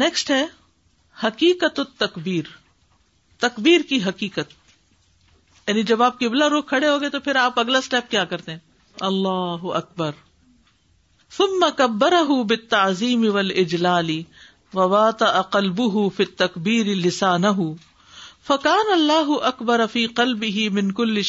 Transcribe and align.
Next 0.00 0.30
ہے 0.30 0.44
حقیقت 1.22 1.78
تقبیر 1.98 2.44
تقبیر 3.40 3.80
کی 3.88 3.96
حقیقت 4.02 4.52
یعنی 5.66 5.82
جب 5.90 6.02
آپ 6.02 6.18
کبلا 6.20 6.46
کھڑے 6.68 6.86
ہو 6.88 7.00
گئے 7.00 7.08
تو 7.10 7.18
پھر 7.26 7.36
آپ 7.36 7.58
اگلا 7.60 7.78
اسٹیپ 7.78 8.10
کیا 8.10 8.24
کرتے 8.30 8.52
ہیں 8.52 8.58
اللہ 9.08 9.66
اکبر 9.80 10.12
سم 11.36 11.64
اکبر 11.64 12.14
اجلا 12.82 13.96
اکلب 15.26 15.82
ہُو 15.94 16.08
تک 16.36 16.56
بیرسان 16.68 17.44
ہُو 17.58 17.72
فقان 18.46 18.92
اللہ 18.92 19.32
اکبر 19.52 19.84
فی 19.92 20.06
کلب 20.22 20.42
ہی 20.56 20.68
من 20.78 20.92
کل 21.02 21.20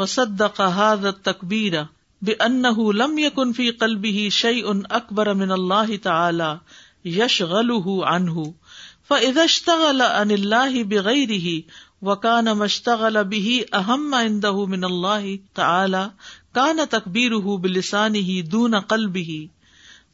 وصدق 0.00 0.60
تقبیر 1.30 1.78
بے 2.26 2.34
بانه 2.34 2.88
لم 3.04 3.16
کن 3.38 3.52
فی 3.60 3.68
قلبه 3.84 4.26
شعی 4.40 4.62
اُن 4.74 4.82
اکبر 5.00 5.32
من 5.44 5.56
اللہ 5.58 5.94
تعالی 6.08 6.50
یش 7.14 7.34
غلح 7.50 7.84
انہ 8.12 8.42
فشتغل 9.08 10.00
ان 10.02 10.30
اللہ 10.36 10.78
بغیر 10.92 11.30
ہی 11.42 11.60
وکان 12.06 12.44
مشتغل 12.58 13.16
بھی 13.34 13.42
اہم 13.80 14.14
اندہ 14.20 14.50
من 14.72 14.84
اللہ 14.84 15.24
تعالی 15.58 16.00
کان 16.58 16.78
تقبیر 16.90 17.32
ہُ 17.44 17.56
ہی 18.28 18.40
دون 18.52 18.78
قلب 18.94 19.16
ہی 19.28 19.38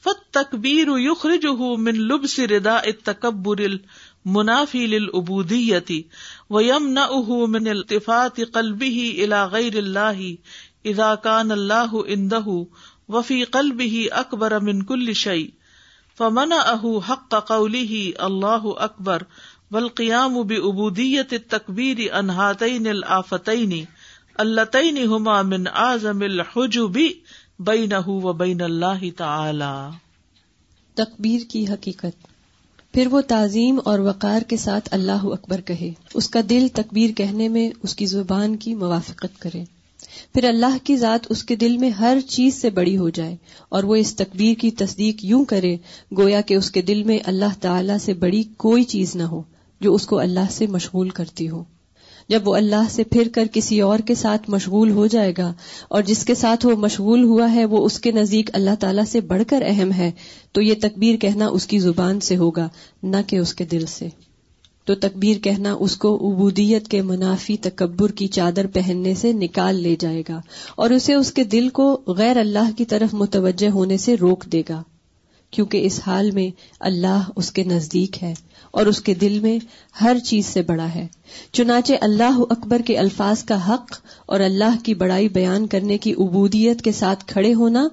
فت 0.05 0.23
تقبیر 0.34 0.88
یخرج 1.05 1.47
ہُ 1.60 1.74
من 1.84 2.00
لب 2.09 2.27
سے 2.34 2.47
ردا 2.56 2.77
اتکبر 2.92 3.61
منافی 4.36 4.86
لبودیتی 4.97 6.00
و 6.50 6.61
یم 6.61 6.88
نہ 6.98 7.06
من 7.56 7.69
التفات 7.77 8.41
قلبه 8.59 9.06
الى 9.28 9.42
غیر 9.56 9.80
اللہ 9.84 10.22
اذا 10.95 11.14
کان 11.30 11.50
اللہ 11.59 11.98
اندہ 12.16 12.42
وفی 13.16 13.42
قلبه 13.59 14.06
اکبر 14.24 14.59
من 14.70 14.84
کل 14.95 15.12
شعیح 15.24 15.47
فمن 16.19 16.52
اہ 16.52 16.84
حق 17.09 17.34
قولی 17.48 17.80
ہی 17.91 18.01
اللہ 18.29 18.66
اکبر 18.87 19.23
بلقیام 19.77 20.37
ابو 20.39 20.89
دیتے 20.97 21.36
انہتین 22.19 22.86
اللہ 24.45 26.06
الحجوبی 26.06 27.09
بین 27.70 27.92
اہو 28.01 28.19
و 28.20 28.33
بین 28.42 28.61
اللہ 28.69 29.03
تعالی 29.17 29.73
تقبیر 31.03 31.48
کی 31.51 31.64
حقیقت 31.73 32.27
پھر 32.95 33.06
وہ 33.11 33.20
تعظیم 33.29 33.79
اور 33.91 33.98
وقار 34.11 34.48
کے 34.48 34.56
ساتھ 34.69 34.89
اللہ 34.95 35.25
اکبر 35.39 35.61
کہے 35.73 35.92
اس 36.23 36.29
کا 36.36 36.41
دل 36.51 36.67
تکبیر 36.83 37.12
کہنے 37.17 37.48
میں 37.56 37.70
اس 37.83 37.95
کی 38.03 38.06
زبان 38.17 38.56
کی 38.67 38.75
موافقت 38.84 39.41
کرے 39.42 39.64
پھر 40.34 40.45
اللہ 40.48 40.77
کی 40.84 40.97
ذات 40.97 41.27
اس 41.31 41.42
کے 41.45 41.55
دل 41.56 41.77
میں 41.78 41.89
ہر 41.98 42.19
چیز 42.28 42.61
سے 42.61 42.70
بڑی 42.77 42.97
ہو 42.98 43.09
جائے 43.19 43.37
اور 43.77 43.84
وہ 43.91 43.95
اس 43.97 44.15
تکبیر 44.17 44.55
کی 44.61 44.70
تصدیق 44.83 45.25
یوں 45.25 45.45
کرے 45.53 45.77
گویا 46.19 46.41
کہ 46.51 46.55
اس 46.55 46.70
کے 46.70 46.83
دل 46.92 47.03
میں 47.11 47.19
اللہ 47.33 47.59
تعالی 47.61 47.98
سے 48.05 48.14
بڑی 48.25 48.42
کوئی 48.64 48.84
چیز 48.95 49.14
نہ 49.17 49.23
ہو 49.33 49.42
جو 49.81 49.95
اس 49.95 50.06
کو 50.06 50.19
اللہ 50.19 50.51
سے 50.51 50.67
مشغول 50.70 51.09
کرتی 51.20 51.48
ہو 51.51 51.62
جب 52.29 52.48
وہ 52.48 52.55
اللہ 52.56 52.89
سے 52.91 53.05
پھر 53.05 53.29
کر 53.34 53.47
کسی 53.53 53.81
اور 53.81 53.98
کے 54.06 54.14
ساتھ 54.14 54.48
مشغول 54.51 54.91
ہو 54.98 55.06
جائے 55.14 55.33
گا 55.39 55.53
اور 55.97 56.03
جس 56.06 56.25
کے 56.25 56.34
ساتھ 56.42 56.67
وہ 56.67 56.75
مشغول 56.86 57.23
ہوا 57.33 57.53
ہے 57.55 57.64
وہ 57.73 57.84
اس 57.86 57.98
کے 58.01 58.12
نزدیک 58.20 58.51
اللہ 58.57 58.75
تعالی 58.81 59.05
سے 59.11 59.20
بڑھ 59.33 59.42
کر 59.48 59.62
اہم 59.67 59.92
ہے 59.98 60.11
تو 60.55 60.62
یہ 60.62 60.75
تکبیر 60.83 61.17
کہنا 61.20 61.47
اس 61.55 61.67
کی 61.67 61.79
زبان 61.89 62.20
سے 62.29 62.36
ہوگا 62.36 62.69
نہ 63.03 63.17
کہ 63.27 63.36
اس 63.39 63.55
کے 63.55 63.64
دل 63.75 63.86
سے 63.98 64.09
تو 64.86 64.94
تکبیر 65.02 65.38
کہنا 65.42 65.75
اس 65.86 65.97
کو 66.02 66.14
عبودیت 66.28 66.88
کے 66.91 67.00
منافی 67.08 67.56
تکبر 67.66 68.12
کی 68.20 68.27
چادر 68.36 68.66
پہننے 68.72 69.14
سے 69.20 69.33
نکال 69.33 69.77
لے 69.83 69.94
جائے 70.00 70.22
گا 70.28 70.41
اور 70.84 70.91
اسے 70.97 71.14
اس 71.14 71.33
کے 71.33 71.44
دل 71.52 71.69
کو 71.80 71.86
غیر 72.22 72.36
اللہ 72.36 72.70
کی 72.78 72.84
طرف 72.94 73.14
متوجہ 73.22 73.70
ہونے 73.74 73.97
سے 74.06 74.14
روک 74.20 74.44
دے 74.52 74.62
گا 74.69 74.83
کیونکہ 75.56 75.86
اس 75.86 76.00
حال 76.06 76.30
میں 76.34 76.48
اللہ 76.89 77.28
اس 77.36 77.50
کے 77.52 77.64
نزدیک 77.66 78.22
ہے 78.22 78.33
اور 78.80 78.86
اس 78.92 79.00
کے 79.08 79.14
دل 79.22 79.39
میں 79.41 79.58
ہر 80.00 80.16
چیز 80.24 80.47
سے 80.47 80.62
بڑا 80.69 80.86
ہے 80.94 81.06
چنانچہ 81.58 81.92
اللہ 82.05 82.39
اکبر 82.50 82.83
کے 82.86 82.96
الفاظ 82.98 83.42
کا 83.50 83.58
حق 83.69 83.94
اور 84.34 84.41
اللہ 84.46 84.83
کی 84.84 84.95
بڑائی 85.02 85.28
بیان 85.36 85.67
کرنے 85.74 85.98
کی 86.07 86.12
عبودیت 86.24 86.83
کے 86.84 86.92
ساتھ 87.01 87.24
کھڑے 87.33 87.52
ہونا 87.55 87.86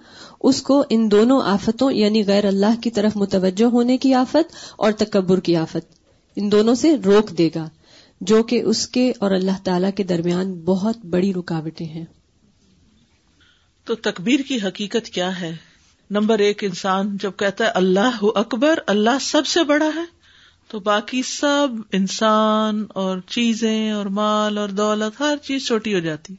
اس 0.52 0.62
کو 0.70 0.84
ان 0.98 1.10
دونوں 1.12 1.40
آفتوں 1.54 1.92
یعنی 1.92 2.26
غیر 2.28 2.46
اللہ 2.54 2.82
کی 2.84 2.92
طرف 3.00 3.18
متوجہ 3.24 3.66
ہونے 3.74 3.98
کی 4.08 4.14
آفت 4.24 4.56
اور 4.78 4.92
تکبر 5.04 5.40
کی 5.50 5.56
آفت 5.66 5.98
ان 6.40 6.50
دونوں 6.52 6.74
سے 6.80 6.90
روک 7.06 7.30
دے 7.38 7.50
گا 7.54 7.66
جو 8.30 8.42
کہ 8.50 8.60
اس 8.74 8.88
کے 8.96 9.12
اور 9.26 9.32
اللہ 9.38 9.58
تعالی 9.64 9.88
کے 9.96 10.04
درمیان 10.12 10.54
بہت 10.66 11.06
بڑی 11.16 11.32
رکاوٹیں 11.34 11.86
ہیں 11.86 12.04
تو 13.90 13.96
تکبیر 14.08 14.40
کی 14.48 14.58
حقیقت 14.64 15.10
کیا 15.18 15.30
ہے 15.42 15.52
نمبر 16.18 16.40
ایک 16.48 16.64
انسان 16.68 17.16
جب 17.24 17.32
کہتا 17.40 17.66
ہے 17.66 17.70
اللہ 17.82 18.24
اکبر 18.44 18.80
اللہ 18.96 19.18
سب 19.28 19.46
سے 19.56 19.64
بڑا 19.74 19.90
ہے 19.96 20.06
تو 20.72 20.80
باقی 20.88 21.22
سب 21.32 21.76
انسان 22.00 22.84
اور 23.04 23.18
چیزیں 23.38 23.92
اور 23.92 24.06
مال 24.22 24.58
اور 24.64 24.70
دولت 24.82 25.20
ہر 25.22 25.36
چیز 25.44 25.68
چھوٹی 25.68 25.94
ہو 25.94 26.00
جاتی 26.10 26.36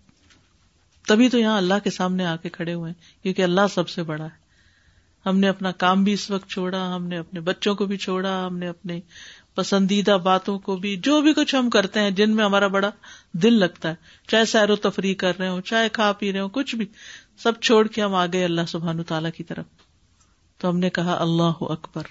تبھی 1.09 1.29
تو 1.31 1.39
یہاں 1.39 1.57
اللہ 1.57 1.85
کے 1.85 1.91
سامنے 1.91 2.27
آ 2.27 2.35
کے 2.43 2.49
کھڑے 2.61 2.75
ہوئے 2.75 2.93
کیونکہ 3.23 3.43
اللہ 3.43 3.73
سب 3.75 3.89
سے 3.89 4.03
بڑا 4.13 4.25
ہے 4.25 4.39
ہم 5.29 5.39
نے 5.39 5.49
اپنا 5.49 5.71
کام 5.83 6.05
بھی 6.05 6.13
اس 6.19 6.31
وقت 6.31 6.49
چھوڑا 6.51 6.79
ہم 6.95 7.07
نے 7.07 7.17
اپنے 7.19 7.41
بچوں 7.49 7.75
کو 7.81 7.87
بھی 7.87 7.97
چھوڑا 8.05 8.31
ہم 8.47 8.57
نے 8.59 8.69
اپنے 8.69 8.99
پسندیدہ 9.61 10.17
باتوں 10.27 10.59
کو 10.67 10.77
بھی 10.83 10.97
جو 11.07 11.21
بھی 11.25 11.33
کچھ 11.39 11.55
ہم 11.55 11.69
کرتے 11.71 12.01
ہیں 12.03 12.11
جن 12.19 12.35
میں 12.37 12.45
ہمارا 12.45 12.67
بڑا 12.75 12.91
دل 13.45 13.59
لگتا 13.65 13.89
ہے 13.91 13.95
چاہے 14.31 14.45
سیر 14.53 14.71
و 14.71 14.77
تفریح 14.89 15.15
کر 15.23 15.37
رہے 15.39 15.49
ہوں 15.49 15.61
چاہے 15.71 15.89
کھا 15.97 16.11
پی 16.21 16.33
رہے 16.33 16.41
ہوں 16.41 16.49
کچھ 16.53 16.75
بھی 16.81 16.87
سب 17.43 17.61
چھوڑ 17.69 17.83
کے 17.97 18.03
ہم 18.03 18.15
آگے 18.21 18.45
اللہ 18.45 18.69
سبحان 18.69 19.03
تعالی 19.11 19.31
کی 19.37 19.45
طرف 19.51 19.83
تو 20.61 20.69
ہم 20.71 20.79
نے 20.85 20.91
کہا 20.99 21.17
اللہ 21.27 21.61
اکبر 21.77 22.09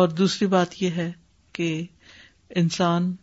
اور 0.00 0.08
دوسری 0.20 0.46
بات 0.56 0.80
یہ 0.82 1.00
ہے 1.02 1.10
کہ 1.58 1.70
انسان 2.62 3.14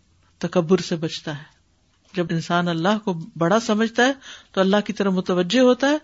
تکبر 0.45 0.81
سے 0.89 0.95
بچتا 1.05 1.37
ہے 1.37 2.15
جب 2.15 2.33
انسان 2.39 2.67
اللہ 2.75 2.99
کو 3.05 3.13
بڑا 3.43 3.59
سمجھتا 3.67 4.05
ہے 4.07 4.11
تو 4.53 4.61
اللہ 4.61 4.85
کی 4.87 4.93
طرف 5.01 5.13
متوجہ 5.13 5.59
ہوتا 5.69 5.89
ہے 5.89 5.97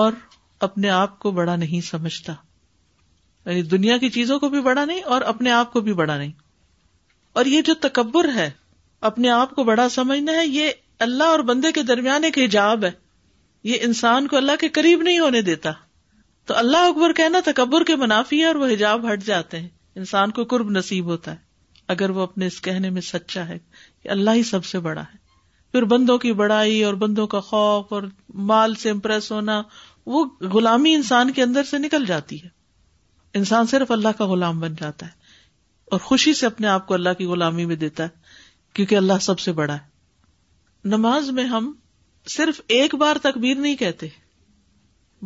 اور 0.00 0.20
اپنے 0.68 0.90
آپ 1.04 1.18
کو 1.26 1.30
بڑا 1.40 1.56
نہیں 1.66 1.86
سمجھتا 1.90 2.34
یعنی 3.46 3.62
دنیا 3.70 3.96
کی 3.98 4.08
چیزوں 4.10 4.38
کو 4.38 4.48
بھی 4.48 4.60
بڑا 4.62 4.84
نہیں 4.84 5.00
اور 5.14 5.22
اپنے 5.30 5.50
آپ 5.52 5.72
کو 5.72 5.80
بھی 5.86 5.92
بڑا 6.00 6.16
نہیں 6.16 6.30
اور 7.40 7.44
یہ 7.52 7.62
جو 7.66 7.74
تکبر 7.86 8.28
ہے 8.34 8.50
اپنے 9.10 9.30
آپ 9.30 9.54
کو 9.54 9.64
بڑا 9.64 9.88
سمجھنا 9.94 10.32
ہے 10.32 10.46
یہ 10.46 10.70
اللہ 11.06 11.24
اور 11.24 11.38
بندے 11.48 11.72
کے 11.78 11.82
درمیان 11.82 12.24
ایک 12.24 12.38
حجاب 12.38 12.84
ہے 12.84 12.90
یہ 13.70 13.78
انسان 13.82 14.26
کو 14.28 14.36
اللہ 14.36 14.56
کے 14.60 14.68
قریب 14.78 15.02
نہیں 15.02 15.18
ہونے 15.18 15.40
دیتا 15.48 15.72
تو 16.46 16.54
اللہ 16.56 16.84
اکبر 16.88 17.12
کہنا 17.16 17.38
تکبر 17.44 17.84
کے 17.86 17.96
منافی 17.96 18.40
ہے 18.40 18.44
اور 18.46 18.54
وہ 18.62 18.66
حجاب 18.72 19.12
ہٹ 19.12 19.22
جاتے 19.26 19.60
ہیں 19.60 19.68
انسان 20.02 20.30
کو 20.36 20.44
قرب 20.52 20.70
نصیب 20.76 21.06
ہوتا 21.10 21.32
ہے 21.32 21.36
اگر 21.94 22.10
وہ 22.16 22.22
اپنے 22.22 22.46
اس 22.46 22.60
کہنے 22.62 22.90
میں 22.90 23.00
سچا 23.10 23.46
ہے 23.48 23.58
کہ 24.02 24.08
اللہ 24.14 24.30
ہی 24.36 24.42
سب 24.50 24.64
سے 24.64 24.78
بڑا 24.86 25.00
ہے 25.00 25.20
پھر 25.72 25.84
بندوں 25.92 26.16
کی 26.18 26.32
بڑائی 26.40 26.82
اور 26.84 26.94
بندوں 27.02 27.26
کا 27.34 27.40
خوف 27.40 27.92
اور 27.98 28.02
مال 28.52 28.74
سے 28.84 28.90
امپریس 28.90 29.30
ہونا 29.32 29.60
وہ 30.14 30.24
غلامی 30.54 30.94
انسان 30.94 31.30
کے 31.32 31.42
اندر 31.42 31.62
سے 31.74 31.78
نکل 31.78 32.04
جاتی 32.06 32.42
ہے 32.42 32.48
انسان 33.40 33.66
صرف 33.66 33.90
اللہ 33.92 34.16
کا 34.18 34.24
غلام 34.26 34.58
بن 34.60 34.74
جاتا 34.80 35.06
ہے 35.06 35.20
اور 35.94 36.00
خوشی 36.00 36.32
سے 36.34 36.46
اپنے 36.46 36.66
آپ 36.68 36.86
کو 36.86 36.94
اللہ 36.94 37.14
کی 37.18 37.24
غلامی 37.26 37.64
میں 37.66 37.76
دیتا 37.76 38.02
ہے 38.04 38.08
کیونکہ 38.74 38.96
اللہ 38.96 39.18
سب 39.20 39.38
سے 39.38 39.52
بڑا 39.52 39.74
ہے 39.74 40.88
نماز 40.96 41.28
میں 41.30 41.44
ہم 41.46 41.72
صرف 42.36 42.60
ایک 42.76 42.94
بار 42.98 43.16
تکبیر 43.22 43.54
نہیں 43.58 43.76
کہتے 43.76 44.06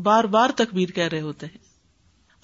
بار 0.03 0.25
بار 0.37 0.51
تکبیر 0.57 0.91
کہہ 0.95 1.09
رہے 1.13 1.21
ہوتے 1.21 1.47
ہیں 1.47 1.65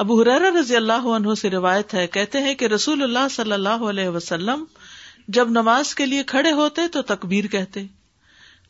ابو 0.03 0.21
حرارا 0.21 0.51
رضی 0.61 0.77
اللہ 0.77 1.07
عنہ 1.17 1.35
سے 1.41 1.51
روایت 1.51 1.95
ہے 1.95 2.07
کہتے 2.13 2.39
ہیں 2.43 2.55
کہ 2.61 2.67
رسول 2.75 3.03
اللہ 3.03 3.29
صلی 3.31 3.53
اللہ 3.53 3.83
علیہ 3.91 4.09
وسلم 4.17 4.65
جب 5.39 5.51
نماز 5.51 5.95
کے 5.95 6.07
لیے 6.07 6.23
کھڑے 6.33 6.53
ہوتے 6.61 6.87
تو 6.93 7.03
تکبیر 7.15 7.47
کہتے 7.53 7.85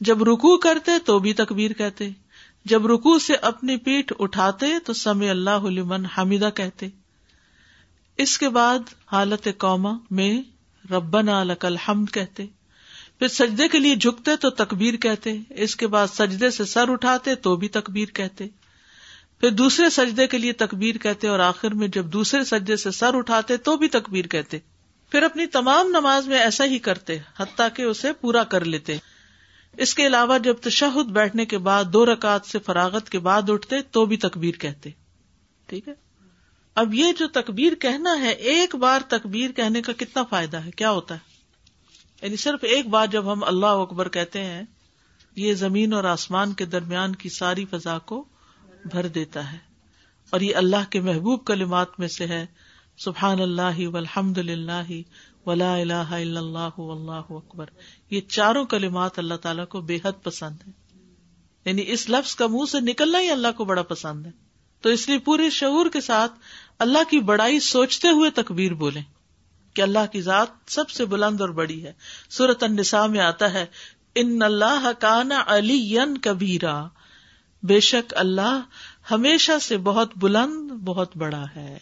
جب 0.08 0.22
رکو 0.28 0.56
کرتے 0.68 0.98
تو 1.06 1.18
بھی 1.26 1.32
تکبیر 1.40 1.72
کہتے 1.78 2.08
جب 2.70 2.86
رکو 2.86 3.18
سے 3.18 3.34
اپنی 3.50 3.76
پیٹ 3.84 4.12
اٹھاتے 4.22 4.66
تو 4.86 4.92
سمع 4.98 5.28
اللہ 5.30 5.64
لمن 5.78 6.04
حمیدہ 6.18 6.48
کہتے 6.56 6.88
اس 8.22 8.36
کے 8.38 8.48
بعد 8.56 8.92
حالت 9.12 9.48
قوما 9.58 9.92
میں 10.18 10.32
ربنا 10.90 11.42
لک 11.44 11.64
الحمد 11.66 12.10
کہتے 12.14 12.46
پھر 13.18 13.28
سجدے 13.28 13.68
کے 13.68 13.78
لیے 13.78 13.94
جھکتے 13.96 14.36
تو 14.40 14.50
تکبیر 14.64 14.96
کہتے 15.02 15.36
اس 15.64 15.76
کے 15.76 15.86
بعد 15.94 16.06
سجدے 16.14 16.50
سے 16.50 16.64
سر 16.64 16.90
اٹھاتے 16.92 17.34
تو 17.46 17.54
بھی 17.56 17.68
تکبیر 17.78 18.08
کہتے 18.14 18.46
پھر 19.40 19.50
دوسرے 19.50 19.88
سجدے 19.90 20.26
کے 20.32 20.38
لیے 20.38 20.52
تکبیر 20.62 20.96
کہتے 21.02 21.28
اور 21.28 21.38
آخر 21.48 21.74
میں 21.82 21.88
جب 21.94 22.12
دوسرے 22.12 22.42
سجدے 22.44 22.76
سے 22.84 22.90
سر 22.98 23.14
اٹھاتے 23.18 23.56
تو 23.68 23.76
بھی 23.76 23.88
تکبیر 23.98 24.26
کہتے 24.34 24.58
پھر 25.10 25.22
اپنی 25.22 25.46
تمام 25.56 25.88
نماز 25.96 26.28
میں 26.28 26.38
ایسا 26.38 26.64
ہی 26.74 26.78
کرتے 26.88 27.18
حتیٰ 27.38 27.68
کہ 27.76 27.82
اسے 27.82 28.12
پورا 28.20 28.44
کر 28.54 28.64
لیتے 28.64 28.96
اس 29.84 29.94
کے 29.94 30.06
علاوہ 30.06 30.36
جب 30.44 30.54
تشہد 30.62 31.10
بیٹھنے 31.12 31.44
کے 31.50 31.58
بعد 31.66 31.84
دو 31.92 32.04
رکعت 32.06 32.46
سے 32.46 32.58
فراغت 32.64 33.08
کے 33.10 33.18
بعد 33.28 33.50
اٹھتے 33.50 33.80
تو 33.92 34.04
بھی 34.06 34.16
تکبیر 34.24 34.54
کہتے 34.60 34.90
ٹھیک 35.68 35.88
ہے 35.88 35.92
اب 36.82 36.94
یہ 36.94 37.12
جو 37.18 37.26
تکبیر 37.40 37.74
کہنا 37.80 38.14
ہے 38.20 38.30
ایک 38.52 38.74
بار 38.82 39.00
تکبیر 39.08 39.52
کہنے 39.56 39.82
کا 39.82 39.92
کتنا 39.98 40.22
فائدہ 40.30 40.56
ہے 40.64 40.70
کیا 40.76 40.90
ہوتا 40.90 41.14
ہے 41.14 41.30
یعنی 42.22 42.36
صرف 42.42 42.64
ایک 42.74 42.86
بار 42.88 43.06
جب 43.12 43.32
ہم 43.32 43.42
اللہ 43.44 43.80
اکبر 43.86 44.08
کہتے 44.16 44.44
ہیں 44.44 44.62
یہ 45.36 45.54
زمین 45.64 45.92
اور 45.94 46.04
آسمان 46.04 46.52
کے 46.60 46.64
درمیان 46.76 47.14
کی 47.22 47.28
ساری 47.36 47.64
فضا 47.70 47.98
کو 48.12 48.22
بھر 48.90 49.06
دیتا 49.14 49.50
ہے 49.52 49.58
اور 50.32 50.40
یہ 50.40 50.56
اللہ 50.56 50.90
کے 50.90 51.00
محبوب 51.08 51.44
کلمات 51.46 51.98
میں 52.00 52.08
سے 52.08 52.26
ہے 52.26 52.44
سبحان 53.04 53.40
اللہ 53.42 53.86
والحمد 53.92 54.38
اللہ 54.38 54.92
ولا 55.46 55.74
اللہ 55.76 56.78
اکبر 56.78 57.66
یہ 58.10 58.20
چاروں 58.34 58.64
کلمات 58.74 59.18
اللہ 59.18 59.34
تعالیٰ 59.46 59.66
کو 59.68 59.80
بے 59.90 59.98
حد 60.04 60.22
پسند 60.22 60.62
ہے 60.66 60.72
یعنی 61.64 61.84
اس 61.92 62.08
لفظ 62.10 62.34
کا 62.36 62.46
منہ 62.52 62.70
سے 62.70 62.80
نکلنا 62.90 63.20
ہی 63.20 63.30
اللہ 63.30 63.52
کو 63.56 63.64
بڑا 63.64 63.82
پسند 63.92 64.26
ہے 64.26 64.30
تو 64.82 64.88
اس 64.88 65.08
لیے 65.08 65.18
پورے 65.26 65.48
شعور 65.56 65.86
کے 65.92 66.00
ساتھ 66.06 66.32
اللہ 66.86 67.08
کی 67.10 67.18
بڑائی 67.32 67.60
سوچتے 67.66 68.08
ہوئے 68.18 68.30
تقبیر 68.40 68.74
بولے 68.84 69.00
کہ 69.74 69.82
اللہ 69.82 70.06
کی 70.12 70.20
ذات 70.22 70.70
سب 70.70 70.90
سے 70.90 71.04
بلند 71.12 71.40
اور 71.40 71.48
بڑی 71.58 71.82
ہے 71.84 71.92
سورت 72.38 72.62
انسا 72.62 73.06
میں 73.14 73.20
آتا 73.26 73.52
ہے 73.52 73.64
ان 74.22 74.42
اللہ 74.46 74.90
کانا 75.00 75.42
علی 75.56 75.80
کبیرا 76.22 76.74
بے 77.70 77.80
شک 77.90 78.12
اللہ 78.24 78.60
ہمیشہ 79.10 79.58
سے 79.68 79.76
بہت 79.90 80.16
بلند 80.24 80.70
بہت 80.84 81.16
بڑا 81.16 81.44
ہے 81.56 81.76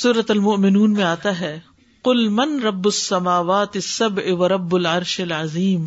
سورت 0.00 0.30
المؤمنون 0.30 0.92
میں 0.96 1.02
آتا 1.04 1.30
ہے 1.38 1.58
کل 2.04 2.28
من 2.36 2.52
رب 2.62 2.84
السماوات 2.86 3.76
العرش 4.72 5.18
العظیم 5.20 5.84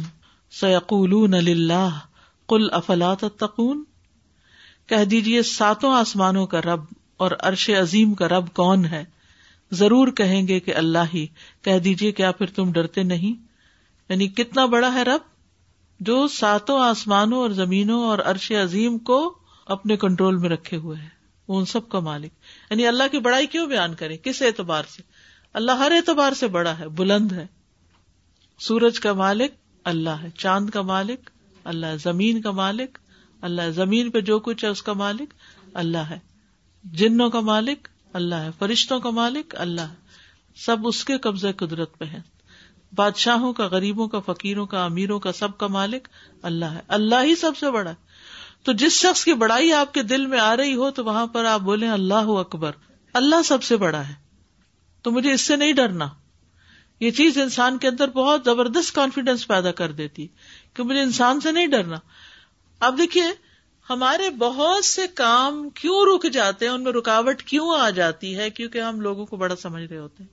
الماوات 0.63 2.03
کل 2.49 2.67
تقون 3.39 3.83
کہہ 4.89 5.03
دیجیے 5.15 5.41
ساتوں 5.53 5.93
آسمانوں 5.99 6.45
کا 6.51 6.61
رب 6.65 6.83
اور 7.27 7.31
عرش 7.51 7.69
عظیم 7.79 8.13
کا 8.21 8.27
رب 8.37 8.53
کون 8.61 8.85
ہے 8.91 9.03
ضرور 9.81 10.11
کہیں 10.21 10.47
گے 10.47 10.59
کہ 10.67 10.75
اللہ 10.83 11.13
ہی 11.13 11.25
کہہ 11.65 11.79
دیجیے 11.89 12.11
کیا 12.21 12.31
پھر 12.41 12.49
تم 12.55 12.71
ڈرتے 12.73 13.03
نہیں 13.13 13.41
یعنی 14.09 14.27
کتنا 14.41 14.65
بڑا 14.75 14.93
ہے 14.93 15.03
رب 15.13 15.25
جو 16.11 16.27
ساتوں 16.37 16.79
آسمانوں 16.89 17.41
اور 17.41 17.57
زمینوں 17.63 18.01
اور 18.09 18.19
عرش 18.33 18.51
عظیم 18.63 18.97
کو 19.11 19.17
اپنے 19.77 19.97
کنٹرول 20.05 20.37
میں 20.45 20.49
رکھے 20.49 20.77
ہوئے 20.85 20.97
ہے 21.01 21.13
وہ 21.47 21.59
ان 21.59 21.65
سب 21.71 21.89
کا 21.89 21.99
مالک 22.09 22.31
یعنی 22.69 22.85
اللہ 22.87 23.07
کی 23.11 23.19
بڑائی 23.25 23.47
کیوں 23.55 23.65
بیان 23.67 23.93
کرے 23.95 24.17
کس 24.23 24.41
اعتبار 24.47 24.83
سے 24.95 25.01
اللہ 25.59 25.71
ہر 25.83 25.91
اعتبار 25.95 26.31
سے 26.39 26.47
بڑا 26.55 26.77
ہے 26.79 26.87
بلند 27.01 27.31
ہے 27.31 27.45
سورج 28.67 28.99
کا 28.99 29.13
مالک 29.23 29.53
اللہ 29.93 30.21
ہے 30.23 30.29
چاند 30.39 30.69
کا 30.77 30.81
مالک 30.91 31.29
اللہ 31.73 31.95
زمین 32.03 32.41
کا 32.41 32.51
مالک 32.61 32.97
اللہ 33.49 33.69
زمین 33.75 34.09
پہ 34.11 34.21
جو 34.29 34.39
کچھ 34.47 34.63
ہے 34.65 34.69
اس 34.69 34.81
کا 34.83 34.93
مالک 35.01 35.33
اللہ 35.83 36.09
ہے 36.09 36.17
جنوں 37.01 37.29
کا 37.29 37.39
مالک 37.51 37.87
اللہ 38.21 38.43
ہے 38.43 38.49
فرشتوں 38.59 38.99
کا 38.99 39.09
مالک 39.19 39.55
اللہ 39.59 39.81
ہے 39.91 40.03
سب 40.65 40.87
اس 40.87 41.03
کے 41.05 41.17
قبضے 41.27 41.51
قدرت 41.61 41.97
پہ 41.97 42.05
ہے 42.11 42.19
بادشاہوں 42.95 43.51
کا 43.53 43.65
غریبوں 43.67 44.07
کا 44.07 44.19
فقیروں 44.25 44.65
کا 44.73 44.83
امیروں 44.85 45.19
کا 45.19 45.31
سب 45.39 45.57
کا 45.57 45.67
مالک 45.77 46.07
اللہ 46.51 46.73
ہے 46.75 46.81
اللہ 46.97 47.23
ہی 47.25 47.35
سب 47.35 47.57
سے 47.59 47.71
بڑا 47.71 47.89
ہے 47.89 48.04
تو 48.65 48.73
جس 48.81 48.93
شخص 49.01 49.23
کی 49.25 49.33
بڑائی 49.41 49.71
آپ 49.73 49.93
کے 49.93 50.01
دل 50.11 50.25
میں 50.27 50.39
آ 50.39 50.55
رہی 50.57 50.73
ہو 50.75 50.89
تو 50.99 51.03
وہاں 51.05 51.25
پر 51.33 51.45
آپ 51.45 51.59
بولیں 51.65 51.89
اللہ 51.91 52.29
اکبر 52.39 52.71
اللہ 53.19 53.41
سب 53.45 53.63
سے 53.63 53.75
بڑا 53.83 54.07
ہے 54.07 54.13
تو 55.03 55.11
مجھے 55.17 55.31
اس 55.33 55.41
سے 55.47 55.55
نہیں 55.55 55.73
ڈرنا 55.79 56.07
یہ 56.99 57.11
چیز 57.19 57.37
انسان 57.41 57.77
کے 57.77 57.87
اندر 57.87 58.09
بہت 58.13 58.45
زبردست 58.45 58.93
کانفیڈینس 58.95 59.47
پیدا 59.47 59.71
کر 59.81 59.91
دیتی 59.99 60.25
کہ 60.75 60.83
مجھے 60.83 61.01
انسان 61.01 61.39
سے 61.41 61.51
نہیں 61.51 61.67
ڈرنا 61.75 61.99
اب 62.89 62.97
دیکھیے 62.97 63.23
ہمارے 63.89 64.29
بہت 64.37 64.85
سے 64.85 65.05
کام 65.15 65.67
کیوں 65.81 66.01
رک 66.13 66.25
جاتے 66.33 66.65
ہیں 66.65 66.71
ان 66.73 66.83
میں 66.83 66.91
رکاوٹ 66.91 67.41
کیوں 67.53 67.69
آ 67.79 67.89
جاتی 67.99 68.35
ہے 68.37 68.49
کیونکہ 68.49 68.81
ہم 68.81 69.01
لوگوں 69.01 69.25
کو 69.25 69.37
بڑا 69.43 69.55
سمجھ 69.61 69.83
رہے 69.83 69.97
ہوتے 69.97 70.23
ہیں 70.23 70.29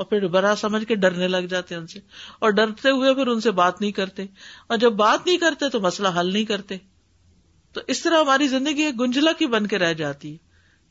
اور 0.00 0.04
پھر 0.12 0.26
بڑا 0.36 0.54
سمجھ 0.56 0.84
کے 0.88 0.94
ڈرنے 1.06 1.28
لگ 1.28 1.46
جاتے 1.54 1.74
ہیں 1.74 1.80
ان 1.80 1.86
سے 1.94 2.00
اور 2.38 2.50
ڈرتے 2.60 2.90
ہوئے 2.98 3.14
پھر 3.14 3.26
ان 3.34 3.40
سے 3.40 3.50
بات 3.64 3.80
نہیں 3.80 3.92
کرتے 4.00 4.26
اور 4.66 4.78
جب 4.86 4.92
بات 5.04 5.26
نہیں 5.26 5.38
کرتے 5.48 5.68
تو 5.76 5.80
مسئلہ 5.88 6.08
حل 6.20 6.32
نہیں 6.32 6.44
کرتے 6.54 6.76
تو 7.74 7.80
اس 7.92 8.00
طرح 8.02 8.20
ہماری 8.20 8.46
زندگی 8.48 8.82
ایک 8.82 8.98
گنجلا 9.00 9.32
کی 9.38 9.46
بن 9.46 9.66
کے 9.72 9.78
رہ 9.78 9.92
جاتی 10.02 10.32
ہے 10.32 10.36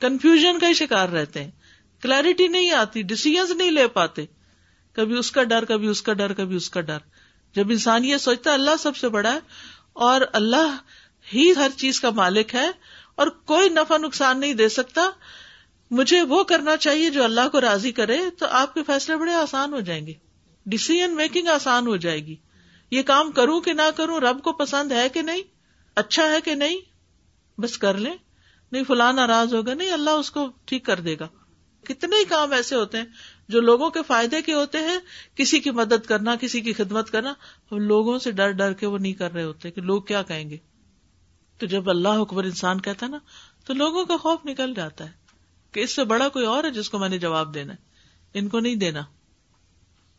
کنفیوژن 0.01 0.59
کا 0.59 0.67
ہی 0.67 0.73
شکار 0.81 1.09
رہتے 1.09 1.43
ہیں 1.43 1.49
کلیرٹی 2.01 2.47
نہیں 2.47 2.71
آتی 2.71 3.01
ڈسیزنس 3.09 3.55
نہیں 3.57 3.71
لے 3.71 3.87
پاتے 3.95 4.25
کبھی 4.99 5.17
اس 5.19 5.31
کا 5.31 5.43
ڈر 5.53 5.65
کبھی 5.71 5.87
اس 5.87 6.01
کا 6.01 6.13
ڈر 6.21 6.33
کبھی 6.33 6.55
اس 6.55 6.69
کا 6.75 6.81
ڈر 6.91 6.97
جب 7.55 7.69
انسان 7.71 8.05
یہ 8.05 8.17
سوچتا 8.27 8.53
اللہ 8.53 8.77
سب 8.79 8.95
سے 8.97 9.09
بڑا 9.17 9.31
ہے 9.33 9.39
اور 10.09 10.21
اللہ 10.39 10.75
ہی 11.33 11.51
ہر 11.57 11.77
چیز 11.77 11.99
کا 12.01 12.09
مالک 12.21 12.55
ہے 12.55 12.67
اور 13.21 13.27
کوئی 13.51 13.69
نفع 13.69 13.97
نقصان 14.01 14.39
نہیں 14.39 14.53
دے 14.63 14.67
سکتا 14.75 15.09
مجھے 15.99 16.21
وہ 16.31 16.43
کرنا 16.49 16.75
چاہیے 16.77 17.09
جو 17.09 17.23
اللہ 17.23 17.47
کو 17.51 17.61
راضی 17.61 17.91
کرے 17.99 18.17
تو 18.39 18.47
آپ 18.59 18.73
کے 18.73 18.83
فیصلے 18.87 19.15
بڑے 19.17 19.33
آسان 19.35 19.73
ہو 19.73 19.79
جائیں 19.89 20.05
گے 20.07 20.13
ڈسیزن 20.75 21.15
میکنگ 21.15 21.47
آسان 21.53 21.87
ہو 21.87 21.95
جائے 22.07 22.25
گی 22.25 22.35
یہ 22.91 23.01
کام 23.13 23.31
کروں 23.41 23.59
کہ 23.61 23.73
نہ 23.81 23.89
کروں 23.95 24.19
رب 24.29 24.41
کو 24.43 24.51
پسند 24.63 24.91
ہے 24.91 25.07
کہ 25.13 25.21
نہیں 25.21 25.41
اچھا 25.99 26.23
ہے 26.31 26.39
کہ 26.43 26.53
نہیں 26.55 26.75
بس 27.61 27.77
کر 27.83 27.97
لیں 28.03 28.15
نہیں 28.71 28.83
فلاں 28.87 29.11
ناراض 29.13 29.53
ہوگا 29.53 29.73
نہیں 29.73 29.91
اللہ 29.91 30.19
اس 30.23 30.29
کو 30.31 30.45
ٹھیک 30.71 30.83
کر 30.85 30.99
دے 31.07 31.15
گا 31.19 31.27
کتنے 31.87 32.23
کام 32.29 32.51
ایسے 32.57 32.75
ہوتے 32.75 32.97
ہیں 32.97 33.05
جو 33.55 33.61
لوگوں 33.61 33.89
کے 33.97 34.01
فائدے 34.07 34.41
کے 34.47 34.53
ہوتے 34.53 34.77
ہیں 34.87 34.97
کسی 35.37 35.59
کی 35.65 35.71
مدد 35.81 36.05
کرنا 36.13 36.35
کسی 36.41 36.61
کی 36.67 36.73
خدمت 36.79 37.09
کرنا 37.17 37.33
ہم 37.71 37.79
لوگوں 37.91 38.17
سے 38.25 38.31
ڈر 38.39 38.51
ڈر 38.61 38.73
کے 38.81 38.87
وہ 38.93 38.97
نہیں 38.97 39.13
کر 39.23 39.33
رہے 39.33 39.43
ہوتے 39.43 39.71
کہ 39.77 39.81
لوگ 39.91 40.01
کیا 40.13 40.21
کہیں 40.31 40.49
گے 40.49 40.57
تو 41.59 41.65
جب 41.75 41.89
اللہ 41.95 42.21
اکبر 42.25 42.43
انسان 42.53 42.81
کہتا 42.87 43.05
ہے 43.05 43.11
نا 43.11 43.19
تو 43.69 43.73
لوگوں 43.83 44.03
کا 44.11 44.17
خوف 44.25 44.45
نکل 44.53 44.73
جاتا 44.75 45.05
ہے 45.05 45.11
کہ 45.73 45.79
اس 45.87 45.95
سے 45.95 46.03
بڑا 46.15 46.27
کوئی 46.35 46.45
اور 46.53 46.63
ہے 46.63 46.71
جس 46.81 46.89
کو 46.89 46.99
میں 46.99 47.09
نے 47.09 47.17
جواب 47.27 47.53
دینا 47.55 47.73
ہے 47.73 48.39
ان 48.39 48.47
کو 48.49 48.59
نہیں 48.65 48.75
دینا 48.85 49.01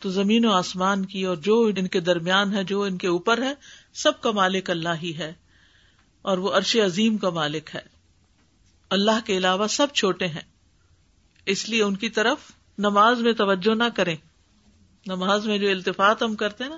تو 0.02 0.10
زمین 0.20 0.46
و 0.46 0.52
آسمان 0.62 1.04
کی 1.14 1.22
اور 1.30 1.36
جو 1.50 1.60
ان 1.82 1.86
کے 1.96 2.00
درمیان 2.12 2.54
ہے 2.56 2.64
جو 2.74 2.82
ان 2.88 2.96
کے 2.98 3.08
اوپر 3.18 3.42
ہے 3.42 3.52
سب 4.02 4.20
کا 4.26 4.30
مالک 4.42 4.70
اللہ 4.76 5.00
ہی 5.02 5.16
ہے 5.18 5.32
اور 6.28 6.38
وہ 6.44 6.52
عرش 6.56 6.76
عظیم 6.84 7.16
کا 7.18 7.30
مالک 7.38 7.74
ہے 7.74 7.80
اللہ 8.96 9.20
کے 9.24 9.36
علاوہ 9.36 9.66
سب 9.76 9.92
چھوٹے 10.00 10.26
ہیں 10.28 10.42
اس 11.52 11.68
لیے 11.68 11.82
ان 11.82 11.96
کی 12.02 12.08
طرف 12.18 12.50
نماز 12.86 13.20
میں 13.26 13.32
توجہ 13.38 13.74
نہ 13.74 13.84
کریں 13.96 14.16
نماز 15.06 15.46
میں 15.46 15.58
جو 15.58 15.68
التفاط 15.70 16.22
ہم 16.22 16.34
کرتے 16.42 16.64
ہیں 16.64 16.70
نا 16.70 16.76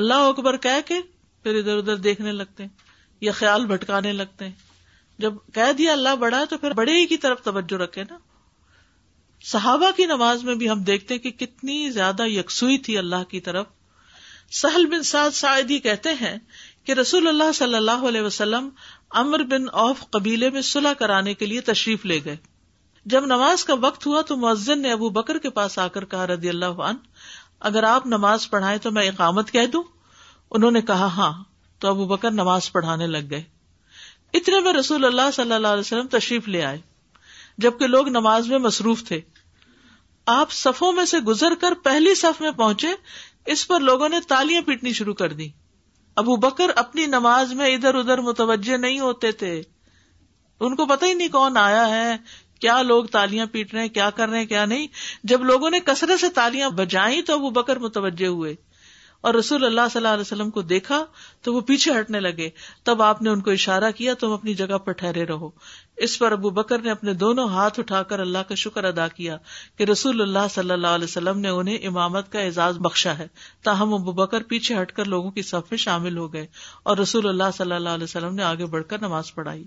اللہ 0.00 0.26
اکبر 0.28 0.56
کہہ 0.66 0.80
کے 0.86 0.94
پھر 1.42 1.54
ادھر 1.58 1.76
ادھر 1.78 1.96
دیکھنے 2.06 2.32
لگتے 2.32 2.62
ہیں 2.62 2.70
یا 3.20 3.32
خیال 3.40 3.66
بھٹکانے 3.66 4.12
لگتے 4.12 4.44
ہیں 4.44 4.52
جب 5.24 5.34
کہہ 5.54 5.72
دیا 5.78 5.92
اللہ 5.92 6.14
بڑا 6.20 6.42
تو 6.50 6.58
پھر 6.58 6.72
بڑے 6.74 6.92
ہی 7.00 7.06
کی 7.06 7.16
طرف 7.24 7.42
توجہ 7.44 7.80
رکھے 7.82 8.04
نا 8.10 8.18
صحابہ 9.52 9.90
کی 9.96 10.06
نماز 10.06 10.44
میں 10.44 10.54
بھی 10.60 10.68
ہم 10.70 10.82
دیکھتے 10.84 11.14
ہیں 11.14 11.20
کہ 11.22 11.30
کتنی 11.46 11.78
زیادہ 11.96 12.26
یکسوئی 12.28 12.78
تھی 12.86 12.98
اللہ 12.98 13.24
کی 13.30 13.40
طرف 13.48 13.66
سہل 14.60 14.86
بن 14.90 15.02
سعد 15.10 15.30
سعیدی 15.34 15.78
کہتے 15.86 16.10
ہیں 16.20 16.36
کہ 16.86 16.92
رسول 16.92 17.28
اللہ 17.28 17.52
صلی 17.54 17.74
اللہ 17.74 18.02
علیہ 18.08 18.20
وسلم 18.22 18.68
امر 19.22 19.42
بن 19.50 19.68
اوف 19.82 20.00
قبیلے 20.16 20.50
میں 20.56 20.60
صلاح 20.70 20.92
کرانے 20.98 21.34
کے 21.42 21.46
لیے 21.46 21.60
تشریف 21.70 22.04
لے 22.06 22.18
گئے 22.24 22.36
جب 23.14 23.26
نماز 23.26 23.64
کا 23.64 23.74
وقت 23.80 24.06
ہوا 24.06 24.20
تو 24.28 24.36
مؤذن 24.44 24.82
نے 24.82 24.92
ابو 24.92 25.08
بکر 25.18 25.38
کے 25.46 25.50
پاس 25.58 25.78
آ 25.78 25.86
کر 25.94 26.04
کہا 26.14 26.26
رضی 26.26 26.48
اللہ 26.48 26.82
عنہ 26.88 26.98
اگر 27.70 27.82
آپ 27.90 28.06
نماز 28.06 28.48
پڑھائیں 28.50 28.78
تو 28.82 28.90
میں 28.98 29.06
اقامت 29.08 29.50
کہہ 29.50 29.66
دوں 29.72 29.82
انہوں 30.56 30.70
نے 30.70 30.80
کہا 30.92 31.06
ہاں 31.16 31.32
تو 31.80 31.88
ابو 31.88 32.06
بکر 32.06 32.30
نماز 32.30 32.70
پڑھانے 32.72 33.06
لگ 33.06 33.30
گئے 33.30 33.42
اتنے 34.40 34.60
میں 34.64 34.72
رسول 34.72 35.04
اللہ 35.04 35.30
صلی 35.32 35.52
اللہ 35.52 35.68
علیہ 35.76 35.80
وسلم 35.86 36.06
تشریف 36.18 36.48
لے 36.48 36.64
آئے 36.64 36.78
جبکہ 37.66 37.86
لوگ 37.86 38.08
نماز 38.18 38.48
میں 38.50 38.58
مصروف 38.58 39.04
تھے 39.08 39.20
آپ 40.36 40.50
صفوں 40.60 40.92
میں 40.92 41.04
سے 41.14 41.18
گزر 41.32 41.54
کر 41.60 41.74
پہلی 41.84 42.14
صف 42.24 42.40
میں 42.40 42.50
پہنچے 42.62 42.88
اس 43.54 43.66
پر 43.68 43.80
لوگوں 43.90 44.08
نے 44.08 44.20
تالیاں 44.28 44.62
پیٹنی 44.66 44.92
شروع 45.00 45.14
کر 45.22 45.32
دی 45.42 45.48
ابو 46.22 46.34
بکر 46.42 46.70
اپنی 46.80 47.04
نماز 47.12 47.52
میں 47.60 47.68
ادھر 47.74 47.94
ادھر 48.00 48.20
متوجہ 48.26 48.76
نہیں 48.82 48.98
ہوتے 49.00 49.30
تھے 49.40 49.52
ان 50.66 50.74
کو 50.76 50.86
پتہ 50.86 51.04
ہی 51.04 51.14
نہیں 51.14 51.28
کون 51.36 51.56
آیا 51.62 51.88
ہے 51.88 52.16
کیا 52.60 52.80
لوگ 52.90 53.04
تالیاں 53.16 53.46
پیٹ 53.52 53.72
رہے 53.74 53.82
ہیں 53.82 53.88
کیا 53.96 54.10
کر 54.18 54.28
رہے 54.28 54.38
ہیں 54.38 54.46
کیا 54.52 54.64
نہیں 54.74 54.86
جب 55.32 55.42
لوگوں 55.50 55.70
نے 55.70 55.80
کثرت 55.86 56.20
سے 56.20 56.28
تالیاں 56.40 56.68
بجائیں 56.82 57.20
تو 57.30 57.34
ابو 57.38 57.50
بکر 57.60 57.78
متوجہ 57.86 58.26
ہوئے 58.26 58.54
اور 59.28 59.34
رسول 59.34 59.64
اللہ 59.64 59.86
صلی 59.92 59.98
اللہ 59.98 60.12
علیہ 60.14 60.20
وسلم 60.20 60.48
کو 60.54 60.62
دیکھا 60.70 60.96
تو 61.44 61.52
وہ 61.54 61.60
پیچھے 61.68 61.92
ہٹنے 61.98 62.18
لگے 62.20 62.48
تب 62.84 63.02
آپ 63.02 63.20
نے 63.22 63.30
ان 63.30 63.40
کو 63.42 63.50
اشارہ 63.50 63.90
کیا 63.96 64.14
تم 64.20 64.32
اپنی 64.32 64.54
جگہ 64.54 64.78
پر 64.88 64.92
ٹھہرے 65.02 65.24
رہو 65.26 65.48
اس 66.06 66.18
پر 66.18 66.32
ابو 66.32 66.50
بکر 66.58 66.82
نے 66.84 66.90
اپنے 66.90 67.14
دونوں 67.22 67.48
ہاتھ 67.48 67.78
اٹھا 67.80 68.02
کر 68.10 68.20
اللہ 68.24 68.42
کا 68.48 68.54
شکر 68.64 68.84
ادا 68.84 69.06
کیا 69.14 69.36
کہ 69.78 69.84
رسول 69.92 70.20
اللہ 70.22 70.48
صلی 70.54 70.70
اللہ 70.72 70.96
علیہ 70.98 71.04
وسلم 71.10 71.38
نے 71.40 71.48
انہیں 71.58 71.86
امامت 71.88 72.30
کا 72.32 72.40
اعزاز 72.40 72.78
بخشا 72.88 73.16
ہے 73.18 73.26
تاہم 73.70 73.94
ابو 73.94 74.12
بکر 74.22 74.42
پیچھے 74.52 74.80
ہٹ 74.80 74.92
کر 74.96 75.04
لوگوں 75.14 75.30
کی 75.38 75.42
صف 75.52 75.70
میں 75.70 75.78
شامل 75.86 76.16
ہو 76.18 76.32
گئے 76.32 76.46
اور 76.92 76.96
رسول 77.02 77.28
اللہ 77.28 77.56
صلی 77.56 77.74
اللہ 77.74 77.98
علیہ 78.00 78.10
وسلم 78.12 78.34
نے 78.34 78.42
آگے 78.50 78.66
بڑھ 78.76 78.84
کر 78.88 79.00
نماز 79.02 79.34
پڑھائی 79.34 79.64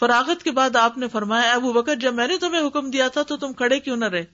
فراغت 0.00 0.42
کے 0.44 0.50
بعد 0.56 0.76
آپ 0.76 0.96
نے 0.98 1.08
فرمایا 1.12 1.52
ابو 1.52 1.72
بکر 1.72 1.94
جب 2.00 2.14
میں 2.14 2.26
نے 2.28 2.36
تمہیں 2.40 2.66
حکم 2.66 2.90
دیا 2.96 3.08
تھا 3.12 3.22
تو 3.28 3.36
تم 3.44 3.52
کھڑے 3.62 3.78
کیوں 3.86 3.96
نہ 3.96 4.04
رہے 4.16 4.24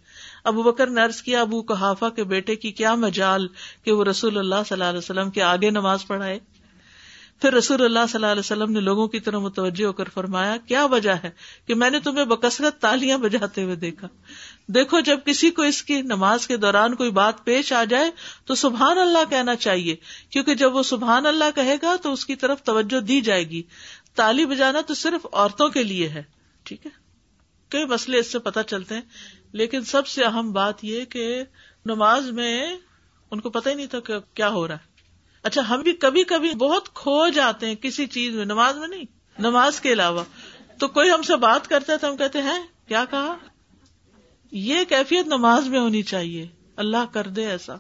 ابو 0.50 0.62
بکر 0.62 0.87
نے 0.90 1.00
عرض 1.02 1.20
کیا 1.22 1.40
ابو 1.40 1.62
کہافا 1.62 2.08
کے 2.16 2.25
بیٹے 2.30 2.54
کی 2.62 2.70
کیا 2.78 2.94
مجال 3.02 3.46
کہ 3.84 3.92
وہ 3.99 4.04
رسول 4.04 4.38
اللہ 4.38 4.62
صلی 4.66 4.75
اللہ 4.76 4.88
علیہ 4.90 4.99
وسلم 4.99 5.30
کے 5.37 5.42
آگے 5.42 5.70
نماز 5.70 6.06
پڑھائے 6.06 6.38
پھر 7.42 7.52
رسول 7.54 7.82
اللہ 7.84 8.06
صلی 8.08 8.16
اللہ 8.18 8.30
علیہ 8.32 8.40
وسلم 8.44 8.72
نے 8.72 8.80
لوگوں 8.80 9.06
کی 9.12 9.20
طرح 9.20 9.38
متوجہ 9.44 9.84
ہو 9.84 9.92
کر 10.00 10.08
فرمایا 10.14 10.56
کیا 10.66 10.84
وجہ 10.90 11.12
ہے 11.22 11.30
کہ 11.66 11.75
میں 11.75 11.88
نے 11.90 12.00
تمہیں 12.00 12.25
بکثرت 12.32 12.78
تالیاں 12.80 13.16
بجاتے 13.18 13.62
ہوئے 13.64 13.76
دیکھا 13.84 14.08
دیکھو 14.75 15.00
جب 15.08 15.18
کسی 15.26 15.50
کو 15.50 15.62
اس 15.70 15.82
کی 15.88 16.00
نماز 16.12 16.46
کے 16.46 16.56
دوران 16.66 16.94
کوئی 16.96 17.11
بات 17.18 17.44
پیش 17.44 17.72
آ 17.78 17.82
جائے 17.94 18.11
تو 18.46 18.54
سبحان 18.62 18.99
اللہ 19.06 19.28
کہنا 19.30 19.56
چاہیے 19.64 19.94
کیونکہ 20.30 20.54
جب 20.62 20.76
وہ 20.76 20.82
سبحان 20.92 21.26
اللہ 21.26 21.50
کہے 21.54 21.76
گا 21.82 21.96
تو 22.02 22.12
اس 22.12 22.25
کی 22.26 22.34
طرف 22.44 22.62
توجہ 22.70 23.00
دی 23.08 23.20
جائے 23.30 23.49
گی 23.50 23.62
تالی 24.22 24.46
بجانا 24.46 24.80
تو 24.87 24.94
صرف 25.02 25.26
عورتوں 25.32 25.68
کے 25.78 25.82
لیے 25.84 26.08
ہے 26.08 26.22
ٹھیک 26.70 26.87
ہے 26.87 26.90
کئی 27.70 27.84
مسئلے 27.92 28.18
اس 28.18 28.32
سے 28.32 28.38
پتہ 28.46 28.61
چلتے 28.68 28.94
ہیں 28.94 29.02
لیکن 29.61 29.85
سب 29.85 30.06
سے 30.06 30.25
اہم 30.25 30.52
بات 30.52 30.82
یہ 30.85 31.04
کہ 31.14 31.25
نماز 31.87 32.30
میں 32.40 32.54
ان 33.30 33.40
کو 33.40 33.50
پتہ 33.50 33.68
ہی 33.68 33.75
نہیں 33.75 33.87
تھا 33.94 34.00
کہ 34.06 34.18
کیا 34.40 34.49
ہو 34.50 34.66
رہا 34.68 34.75
ہے 34.85 34.90
اچھا 35.49 35.62
ہم 35.68 35.80
بھی 35.82 35.92
کبھی 36.04 36.23
کبھی 36.32 36.52
بہت 36.59 36.92
کھو 36.94 37.16
جاتے 37.35 37.66
ہیں 37.66 37.75
کسی 37.82 38.06
چیز 38.16 38.35
میں 38.35 38.44
نماز 38.44 38.76
میں 38.78 38.88
نہیں 38.88 39.04
نماز 39.49 39.80
کے 39.80 39.92
علاوہ 39.92 40.23
تو 40.78 40.88
کوئی 40.99 41.11
ہم 41.11 41.23
سے 41.30 41.37
بات 41.44 41.68
کرتا 41.68 41.92
ہے 41.92 41.99
تو 41.99 42.09
ہم 42.11 42.16
کہتے 42.16 42.42
ہیں 42.42 42.59
کیا 42.88 43.04
کہا 43.11 43.37
یہ 44.66 44.85
کیفیت 44.88 45.26
نماز 45.28 45.68
میں 45.75 45.80
ہونی 45.80 46.02
چاہیے 46.12 46.47
اللہ 46.85 47.12
کر 47.12 47.26
دے 47.38 47.47
ایسا 47.50 47.75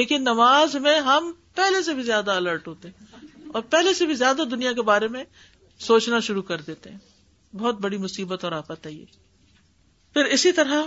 لیکن 0.00 0.22
نماز 0.24 0.76
میں 0.86 0.98
ہم 1.08 1.30
پہلے 1.56 1.82
سے 1.82 1.94
بھی 1.94 2.02
زیادہ 2.02 2.30
الرٹ 2.40 2.66
ہوتے 2.68 2.88
ہیں 2.88 3.28
اور 3.58 3.62
پہلے 3.70 3.92
سے 4.00 4.06
بھی 4.06 4.14
زیادہ 4.22 4.42
دنیا 4.50 4.72
کے 4.72 4.82
بارے 4.92 5.08
میں 5.16 5.24
سوچنا 5.86 6.20
شروع 6.30 6.42
کر 6.52 6.60
دیتے 6.66 6.90
ہیں 6.90 7.56
بہت 7.58 7.80
بڑی 7.80 7.96
مصیبت 7.98 8.44
اور 8.44 8.52
آفت 8.52 8.86
ہے 8.86 8.92
یہ 8.92 9.04
پھر 10.16 10.24
اسی 10.34 10.50
طرح 10.56 10.82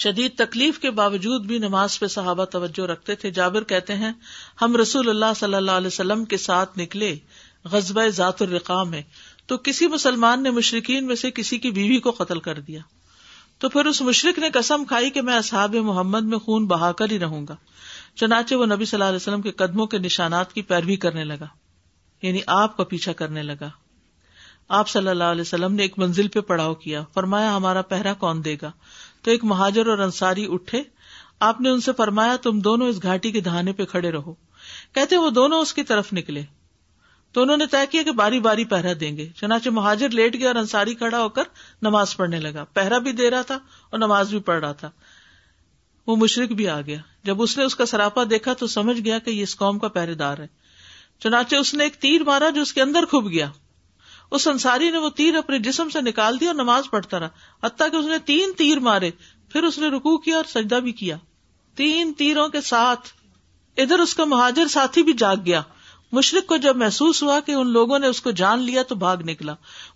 شدید 0.00 0.34
تکلیف 0.38 0.78
کے 0.80 0.90
باوجود 0.98 1.46
بھی 1.46 1.58
نماز 1.58 1.98
پہ 2.00 2.06
صحابہ 2.14 2.44
توجہ 2.52 2.82
رکھتے 2.90 3.14
تھے 3.22 3.30
جابر 3.38 3.64
کہتے 3.72 3.94
ہیں 4.02 4.10
ہم 4.60 4.76
رسول 4.80 5.08
اللہ 5.10 5.32
صلی 5.36 5.54
اللہ 5.54 5.80
علیہ 5.80 5.86
وسلم 5.86 6.24
کے 6.32 6.36
ساتھ 6.42 6.78
نکلے 6.78 7.08
غزبۂ 7.72 8.08
ذات 8.16 8.42
الرقا 8.42 8.82
میں 8.92 9.00
تو 9.52 9.56
کسی 9.70 9.86
مسلمان 9.94 10.42
نے 10.42 10.50
مشرقین 10.58 11.06
میں 11.06 11.14
سے 11.22 11.30
کسی 11.40 11.58
کی 11.64 11.70
بیوی 11.80 11.98
کو 12.06 12.10
قتل 12.18 12.40
کر 12.40 12.60
دیا 12.68 12.80
تو 13.64 13.68
پھر 13.68 13.86
اس 13.90 14.00
مشرق 14.10 14.38
نے 14.44 14.50
کسم 14.54 14.84
کھائی 14.92 15.10
کہ 15.16 15.22
میں 15.28 15.36
اصحاب 15.36 15.74
محمد 15.86 16.24
میں 16.34 16.38
خون 16.46 16.66
بہا 16.74 16.92
کر 17.02 17.10
ہی 17.10 17.18
رہوں 17.20 17.44
گا 17.48 17.56
چنانچہ 18.20 18.54
وہ 18.62 18.66
نبی 18.74 18.84
صلی 18.84 18.96
اللہ 18.98 19.08
علیہ 19.08 19.22
وسلم 19.24 19.42
کے 19.42 19.50
قدموں 19.64 19.86
کے 19.86 19.98
نشانات 20.06 20.52
کی 20.52 20.62
پیروی 20.70 20.96
کرنے 21.06 21.24
لگا 21.32 21.46
یعنی 22.26 22.40
آپ 22.62 22.76
کا 22.76 22.84
پیچھا 22.94 23.12
کرنے 23.22 23.42
لگا 23.52 23.70
آپ 24.78 24.88
صلی 24.88 25.08
اللہ 25.08 25.30
علیہ 25.34 25.40
وسلم 25.40 25.72
نے 25.74 25.82
ایک 25.82 25.98
منزل 25.98 26.28
پہ 26.34 26.40
پڑاؤ 26.48 26.74
کیا 26.82 27.02
فرمایا 27.14 27.56
ہمارا 27.56 27.80
پہرا 27.92 28.12
کون 28.18 28.44
دے 28.44 28.54
گا 28.60 28.70
تو 29.22 29.30
ایک 29.30 29.44
مہاجر 29.52 29.86
اور 29.90 29.98
انصاری 30.04 30.46
اٹھے 30.54 30.82
آپ 31.46 31.60
نے 31.60 31.70
ان 31.70 31.80
سے 31.80 31.92
فرمایا 31.96 32.34
تم 32.42 32.58
دونوں 32.66 32.86
اس 32.88 33.02
گھاٹی 33.02 33.30
کے 33.32 33.40
دھانے 33.48 33.72
پہ 33.80 33.84
کھڑے 33.92 34.10
رہو 34.12 34.34
کہتے 34.94 35.16
وہ 35.16 35.30
دونوں 35.40 35.60
اس 35.60 35.72
کی 35.74 35.82
طرف 35.90 36.12
نکلے 36.12 36.42
تو 37.38 37.42
انہوں 37.42 37.56
نے 37.56 37.66
طے 37.70 37.76
کیا 37.90 38.02
کہ 38.02 38.12
باری 38.20 38.38
باری 38.44 38.64
پہرا 38.74 38.92
دیں 39.00 39.16
گے 39.16 39.26
چنانچہ 39.40 39.68
مہاجر 39.80 40.10
لیٹ 40.20 40.36
گیا 40.38 40.48
اور 40.48 40.56
انصاری 40.62 40.94
کھڑا 41.02 41.20
ہو 41.22 41.28
کر 41.40 41.48
نماز 41.82 42.16
پڑھنے 42.16 42.40
لگا 42.40 42.64
پہرا 42.78 42.98
بھی 43.08 43.12
دے 43.20 43.30
رہا 43.30 43.42
تھا 43.50 43.58
اور 43.90 43.98
نماز 43.98 44.30
بھی 44.30 44.38
پڑھ 44.50 44.60
رہا 44.64 44.72
تھا 44.84 44.90
وہ 46.06 46.16
مشرق 46.20 46.52
بھی 46.60 46.68
آ 46.68 46.80
گیا 46.86 46.98
جب 47.24 47.42
اس 47.42 47.56
نے 47.58 47.64
اس 47.64 47.74
کا 47.76 47.86
سراپا 47.86 48.22
دیکھا 48.30 48.52
تو 48.62 48.66
سمجھ 48.76 49.00
گیا 49.00 49.18
کہ 49.24 49.30
یہ 49.30 49.42
اس 49.42 49.56
قوم 49.56 49.78
کا 49.78 49.88
پہرے 49.98 50.14
دار 50.24 50.38
ہے 50.38 50.46
چنانچہ 51.22 51.56
اس 51.56 51.74
نے 51.74 51.84
ایک 51.84 51.96
تیر 52.02 52.24
مارا 52.26 52.50
جو 52.54 52.62
اس 52.62 52.72
کے 52.72 52.82
اندر 52.82 53.04
کھب 53.10 53.28
گیا 53.30 53.48
اس 54.36 54.46
انصاری 54.48 54.90
نے 54.90 54.98
وہ 55.04 55.08
تیر 55.20 55.36
اپنے 55.36 55.58
جسم 55.58 55.88
سے 55.92 56.00
نکال 56.00 56.38
دیا 56.40 56.48
اور 56.48 56.54
نماز 56.56 56.90
پڑھتا 56.90 57.18
رہا 57.20 57.66
حتیٰ 57.66 57.90
کہ 57.90 57.96
اس 57.96 58.06
نے 58.06 58.18
تین 58.26 58.52
تیر 58.58 58.80
مارے 58.88 59.10
پھر 59.52 59.62
اس 59.70 59.78
نے 59.78 59.88
رکو 59.96 60.16
کیا 60.26 60.36
اور 60.36 60.44
سجدہ 60.52 60.78
بھی 60.84 60.92
کیا 61.00 61.16
تین 61.76 62.12
تیروں 62.18 62.48
کے 62.48 62.60
ساتھ 62.66 63.08
ادھر 63.84 63.98
اس 64.00 64.14
کا 64.14 64.24
مہاجر 64.34 64.68
ساتھی 64.70 65.02
بھی 65.02 65.12
جاگ 65.18 65.36
گیا 65.46 65.60
مشرق 66.18 66.46
کو 66.48 66.56
جب 66.66 66.76
محسوس 66.76 67.22
ہوا 67.22 67.38
کہ 67.46 67.52
ان 67.52 67.68
لوگوں 67.72 67.98
نے 67.98 68.06
اس 68.06 68.20
کو 68.20 68.30
جان 68.38 68.62
لیا 68.62 68.82
تو 68.88 68.94
بھاگ 69.02 69.16
نکلا 69.26 69.52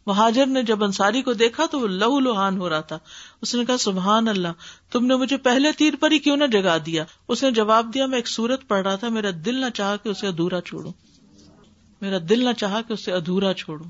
مہاجر 0.06 0.46
نے 0.46 0.62
جب 0.72 0.84
انصاری 0.84 1.22
کو 1.28 1.32
دیکھا 1.40 1.66
تو 1.70 1.80
وہ 1.80 1.88
لہو 1.88 2.18
لوہان 2.26 2.58
ہو 2.58 2.68
رہا 2.68 2.80
تھا 2.90 2.98
اس 3.42 3.54
نے 3.54 3.64
کہا 3.64 3.76
سبحان 3.86 4.28
اللہ 4.28 4.68
تم 4.92 5.06
نے 5.06 5.16
مجھے 5.22 5.36
پہلے 5.48 5.72
تیر 5.78 5.96
پر 6.00 6.10
ہی 6.10 6.18
کیوں 6.26 6.36
نہ 6.36 6.44
جگا 6.52 6.76
دیا 6.86 7.04
اس 7.28 7.42
نے 7.42 7.50
جواب 7.60 7.92
دیا 7.94 8.06
میں 8.14 8.18
ایک 8.18 8.28
سورت 8.28 8.68
پڑھ 8.68 8.82
رہا 8.86 8.94
تھا 9.04 9.08
میرا 9.18 9.30
دل 9.46 9.60
نہ 9.64 9.70
چاہا 9.74 9.96
کہ 10.02 10.08
اسے 10.08 10.26
ادھورا 10.28 10.60
چھوڑوں 10.68 10.92
میرا 12.00 12.18
دل 12.28 12.44
نہ 12.44 12.52
چاہا 12.58 12.80
کہ 12.88 12.92
اسے 12.92 13.12
ادھورا 13.12 13.52
چھوڑوں 13.64 13.88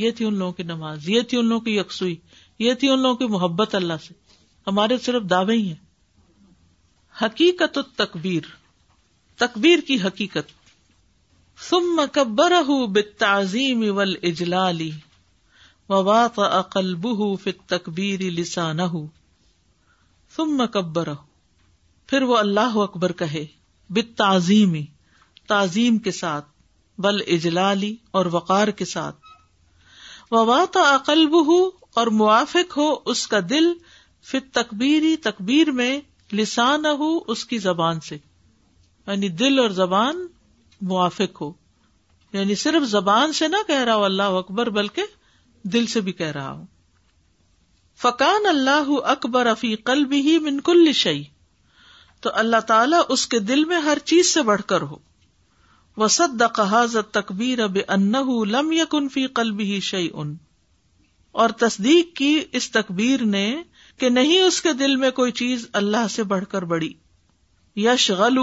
یہ 0.00 0.10
تھی 0.18 0.24
ان 0.24 0.34
لوگوں 0.40 0.52
کی 0.58 0.62
نماز 0.62 1.08
یہ 1.12 1.22
تھی 1.30 1.38
ان 1.38 1.46
لوگوں 1.52 1.64
کی 1.64 1.76
یکسوئی 1.76 2.14
یہ 2.64 2.74
تھی 2.80 2.88
ان 2.92 3.00
لوگوں 3.04 3.16
کی 3.22 3.26
محبت 3.34 3.74
اللہ 3.74 4.00
سے 4.06 4.14
ہمارے 4.66 4.96
صرف 5.06 5.22
دعوے 5.30 5.54
ہی 5.60 5.66
ہیں 5.66 7.22
حقیقت 7.22 7.78
و 7.78 7.82
تقبیر 8.00 8.46
تقبیر 9.44 9.78
کی 9.88 9.96
حقیقت 10.04 10.52
ثم 11.68 12.00
والاجلال 13.98 14.88
فی 15.90 16.00
وقل 17.04 18.26
لسانہ 18.40 18.86
ثم 20.36 20.62
کبرہ 20.72 21.14
پھر 22.12 22.22
وہ 22.32 22.36
اللہ 22.46 22.76
اکبر 22.90 23.12
کہے 23.24 23.44
بالتعظیم 23.98 24.76
تعظیم 25.54 25.98
کے 26.06 26.10
ساتھ 26.22 26.48
بل 27.06 27.20
اجلالی 27.38 27.94
اور 28.20 28.26
وقار 28.36 28.68
کے 28.80 28.84
ساتھ 28.94 29.26
وا 30.30 30.40
اقلب 30.62 30.78
عقلب 30.84 31.34
اور 32.00 32.06
موافق 32.22 32.76
ہو 32.76 32.88
اس 33.12 33.26
کا 33.34 33.38
دل 33.50 33.72
پھر 34.30 34.38
تقبیر 34.58 35.02
تقبیر 35.22 35.70
میں 35.78 35.92
لسان 36.40 36.86
ہو 37.02 37.16
اس 37.34 37.44
کی 37.52 37.58
زبان 37.58 38.00
سے 38.08 38.16
یعنی 38.16 39.28
دل 39.42 39.58
اور 39.58 39.70
زبان 39.78 40.26
موافق 40.90 41.40
ہو 41.40 41.50
یعنی 42.32 42.54
صرف 42.62 42.82
زبان 42.88 43.32
سے 43.40 43.48
نہ 43.48 43.56
کہہ 43.66 43.82
رہا 43.84 43.94
ہو 43.94 44.04
اللہ 44.04 44.36
اکبر 44.42 44.70
بلکہ 44.80 45.02
دل 45.72 45.86
سے 45.94 46.00
بھی 46.08 46.12
کہہ 46.20 46.32
رہا 46.38 46.50
ہو 46.52 46.64
فکان 48.02 48.46
اللہ 48.48 48.90
اکبر 49.12 49.46
افی 49.56 49.74
قلب 49.90 50.12
ہی 50.26 50.38
منکل 50.50 50.92
شعی 51.02 51.22
تو 52.22 52.30
اللہ 52.42 52.60
تعالیٰ 52.66 53.00
اس 53.16 53.26
کے 53.32 53.38
دل 53.48 53.64
میں 53.72 53.78
ہر 53.80 53.98
چیز 54.12 54.32
سے 54.34 54.42
بڑھ 54.52 54.60
کر 54.68 54.80
ہو 54.92 54.96
وسد 56.00 56.34
دقا 56.40 56.80
تقبیر 57.14 57.60
اب 57.62 57.76
ان 57.86 58.02
لم 58.50 58.70
یقن 58.72 59.08
فی 59.14 59.26
قلب 59.38 59.60
ہی 59.68 59.78
شعی 59.82 60.08
ان 60.22 60.34
اور 61.44 61.50
تصدیق 61.62 62.14
کی 62.16 62.28
اس 62.60 62.70
تقبیر 62.72 63.24
نے 63.32 63.44
کہ 64.02 64.08
نہیں 64.10 64.42
اس 64.42 64.60
کے 64.62 64.72
دل 64.82 64.94
میں 65.04 65.10
کوئی 65.16 65.32
چیز 65.40 65.66
اللہ 65.80 66.06
سے 66.16 66.22
بڑھ 66.32 66.44
کر 66.50 66.64
بڑی 66.72 66.92
یش 67.86 68.10
غل 68.20 68.38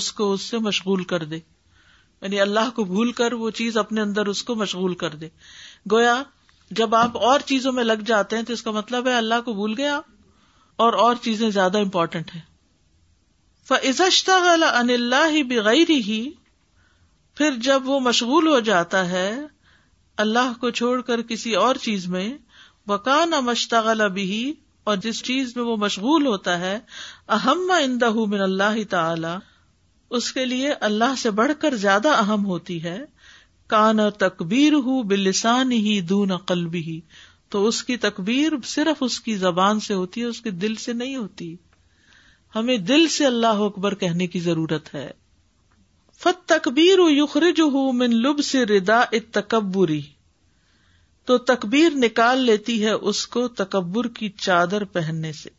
اس 0.00 0.10
کو 0.20 0.32
اس 0.32 0.42
سے 0.52 0.58
مشغول 0.68 1.02
کر 1.12 1.24
دے 1.34 1.36
یعنی 1.36 2.40
اللہ 2.40 2.70
کو 2.74 2.84
بھول 2.94 3.12
کر 3.20 3.32
وہ 3.42 3.50
چیز 3.60 3.76
اپنے 3.84 4.00
اندر 4.00 4.26
اس 4.34 4.42
کو 4.50 4.54
مشغول 4.62 4.94
کر 5.04 5.14
دے 5.24 5.28
گویا 5.92 6.14
جب 6.80 6.94
آپ 7.02 7.16
اور 7.32 7.40
چیزوں 7.52 7.72
میں 7.72 7.84
لگ 7.84 8.06
جاتے 8.12 8.36
ہیں 8.36 8.42
تو 8.44 8.52
اس 8.52 8.62
کا 8.62 8.70
مطلب 8.78 9.08
ہے 9.08 9.16
اللہ 9.16 9.40
کو 9.44 9.52
بھول 9.60 9.74
گیا 9.78 9.96
آپ 9.96 10.82
اور 10.84 10.92
اور 11.02 11.22
چیزیں 11.28 11.48
زیادہ 11.60 11.78
امپورٹینٹ 11.88 12.34
ہے 12.34 12.40
ان 14.64 14.90
ہی 15.34 15.42
بغیر 15.54 15.90
ہی 16.08 16.18
پھر 17.36 17.56
جب 17.62 17.88
وہ 17.88 17.98
مشغول 18.00 18.46
ہو 18.48 18.58
جاتا 18.66 19.08
ہے 19.08 19.28
اللہ 20.24 20.52
کو 20.60 20.68
چھوڑ 20.78 21.00
کر 21.08 21.22
کسی 21.32 21.54
اور 21.62 21.74
چیز 21.80 22.06
میں 22.14 22.28
وہ 22.88 23.24
مشتغل 23.46 24.00
ابھی 24.00 24.38
اور 24.90 24.96
جس 25.06 25.22
چیز 25.24 25.52
میں 25.56 25.64
وہ 25.64 25.76
مشغول 25.82 26.26
ہوتا 26.26 26.58
ہے 26.60 26.78
اہم 27.36 27.70
اندہ 27.76 28.10
من 28.34 28.40
اللہ 28.40 28.78
تعالی 28.90 29.34
اس 30.16 30.32
کے 30.32 30.44
لیے 30.46 30.72
اللہ 30.88 31.14
سے 31.22 31.30
بڑھ 31.42 31.52
کر 31.60 31.74
زیادہ 31.84 32.10
اہم 32.20 32.44
ہوتی 32.46 32.82
ہے 32.82 32.98
کان 33.74 34.00
اور 34.00 34.10
تقبیر 34.24 34.76
بلسان 35.08 35.72
ہی 35.72 36.00
دون 36.10 36.30
عقل 36.38 36.66
بھی 36.76 37.00
تو 37.54 37.66
اس 37.66 37.82
کی 37.84 37.96
تقبیر 38.06 38.52
صرف 38.74 39.02
اس 39.08 39.20
کی 39.26 39.34
زبان 39.44 39.80
سے 39.88 39.94
ہوتی 39.94 40.20
ہے 40.20 40.26
اس 40.26 40.40
کے 40.46 40.50
دل 40.64 40.74
سے 40.86 40.92
نہیں 41.02 41.16
ہوتی 41.16 41.54
ہمیں 42.56 42.76
دل 42.92 43.06
سے 43.18 43.26
اللہ 43.26 43.62
اکبر 43.66 43.94
کہنے 44.04 44.26
کی 44.34 44.40
ضرورت 44.48 44.94
ہے 44.94 45.08
فت 46.24 46.52
یخرج 47.14 47.60
ہوں 47.72 47.92
من 47.92 48.14
لب 48.22 48.40
سے 48.44 48.64
ردا 48.66 49.00
تکبری 49.32 50.00
تو 51.26 51.36
تقبیر 51.50 51.94
نکال 52.04 52.38
لیتی 52.46 52.84
ہے 52.84 52.90
اس 53.10 53.26
کو 53.34 53.46
تکبر 53.60 54.06
کی 54.18 54.28
چادر 54.40 54.84
پہننے 54.94 55.32
سے 55.42 55.50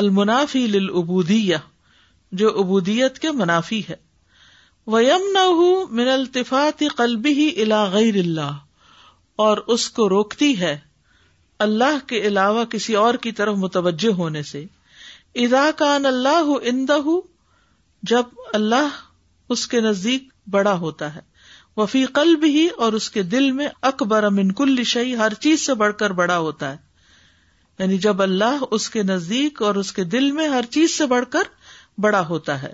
المنافی 0.00 0.66
جو 2.40 2.48
ابودیت 2.60 3.18
کے 3.18 3.30
منافی 3.40 3.80
ہے 3.88 3.94
من 5.98 6.08
التفاط 6.08 6.82
قلبی 6.96 7.32
ہی 7.40 7.48
غیر 7.92 8.14
اللہ 8.22 8.56
اور 9.46 9.58
اس 9.74 9.88
کو 9.98 10.08
روکتی 10.08 10.52
ہے 10.60 10.76
اللہ 11.66 11.98
کے 12.06 12.20
علاوہ 12.26 12.64
کسی 12.76 12.94
اور 13.02 13.14
کی 13.26 13.32
طرف 13.42 13.56
متوجہ 13.66 14.12
ہونے 14.22 14.42
سے 14.52 14.64
ادا 15.44 15.70
کان 15.78 16.06
اللہ 16.12 16.52
اندہ 16.70 16.98
جب 18.12 18.34
اللہ 18.60 18.98
اس 19.54 19.66
کے 19.72 19.80
نزدیک 19.80 20.28
بڑا 20.50 20.72
ہوتا 20.78 21.14
ہے 21.14 21.20
قلب 22.14 22.44
ہی 22.44 22.66
اور 22.84 22.92
اس 22.98 23.08
کے 23.10 23.22
دل 23.32 23.50
میں 23.58 23.66
اکبر 23.88 24.24
امن 24.24 24.50
کل 24.60 24.82
شعی 24.92 25.14
ہر 25.16 25.34
چیز 25.40 25.60
سے 25.66 25.74
بڑھ 25.82 25.94
کر 25.98 26.10
بڑا 26.20 26.38
ہوتا 26.46 26.70
ہے 26.70 26.76
یعنی 27.78 27.98
جب 28.06 28.22
اللہ 28.22 28.62
اس 28.76 28.88
کے 28.90 29.02
نزدیک 29.10 29.60
اور 29.62 29.74
اس 29.82 29.92
کے 29.98 30.04
دل 30.14 30.30
میں 30.38 30.48
ہر 30.48 30.64
چیز 30.70 30.96
سے 30.98 31.06
بڑھ 31.12 31.24
کر 31.32 31.48
بڑا 32.06 32.20
ہوتا 32.28 32.62
ہے 32.62 32.72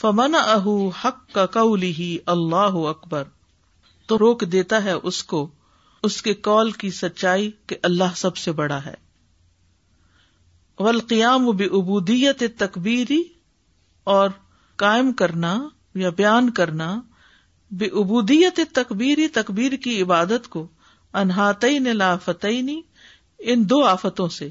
فمن 0.00 0.34
اہ 0.40 0.66
حق 1.04 1.38
کا 1.52 1.62
ہی 1.98 2.16
اللہ 2.34 2.78
اکبر 2.90 3.22
تو 4.08 4.18
روک 4.18 4.42
دیتا 4.52 4.82
ہے 4.84 4.92
اس 5.12 5.22
کو 5.32 5.46
اس 6.08 6.20
کے 6.22 6.34
کال 6.46 6.70
کی 6.82 6.90
سچائی 6.90 7.50
کہ 7.70 7.76
اللہ 7.88 8.14
سب 8.16 8.36
سے 8.44 8.52
بڑا 8.60 8.84
ہے 8.86 8.94
ولقیام 10.80 11.46
بے 11.56 11.64
ابودیت 11.80 12.42
تقبیری 12.58 13.22
اور 14.14 14.30
قائم 14.84 15.12
کرنا 15.22 15.56
یا 16.00 16.10
بیان 16.18 16.50
کرنا 16.58 16.90
بے 17.80 17.86
ابودیت 18.00 18.60
تقبیر 18.74 19.18
تقبیر 19.34 19.72
کی 19.84 20.00
عبادت 20.02 20.48
کو 20.54 20.66
انہاطئی 21.20 21.78
نے 21.86 21.92
لافت 21.92 22.46
ان 23.52 23.68
دو 23.70 23.82
آفتوں 23.86 24.28
سے 24.36 24.48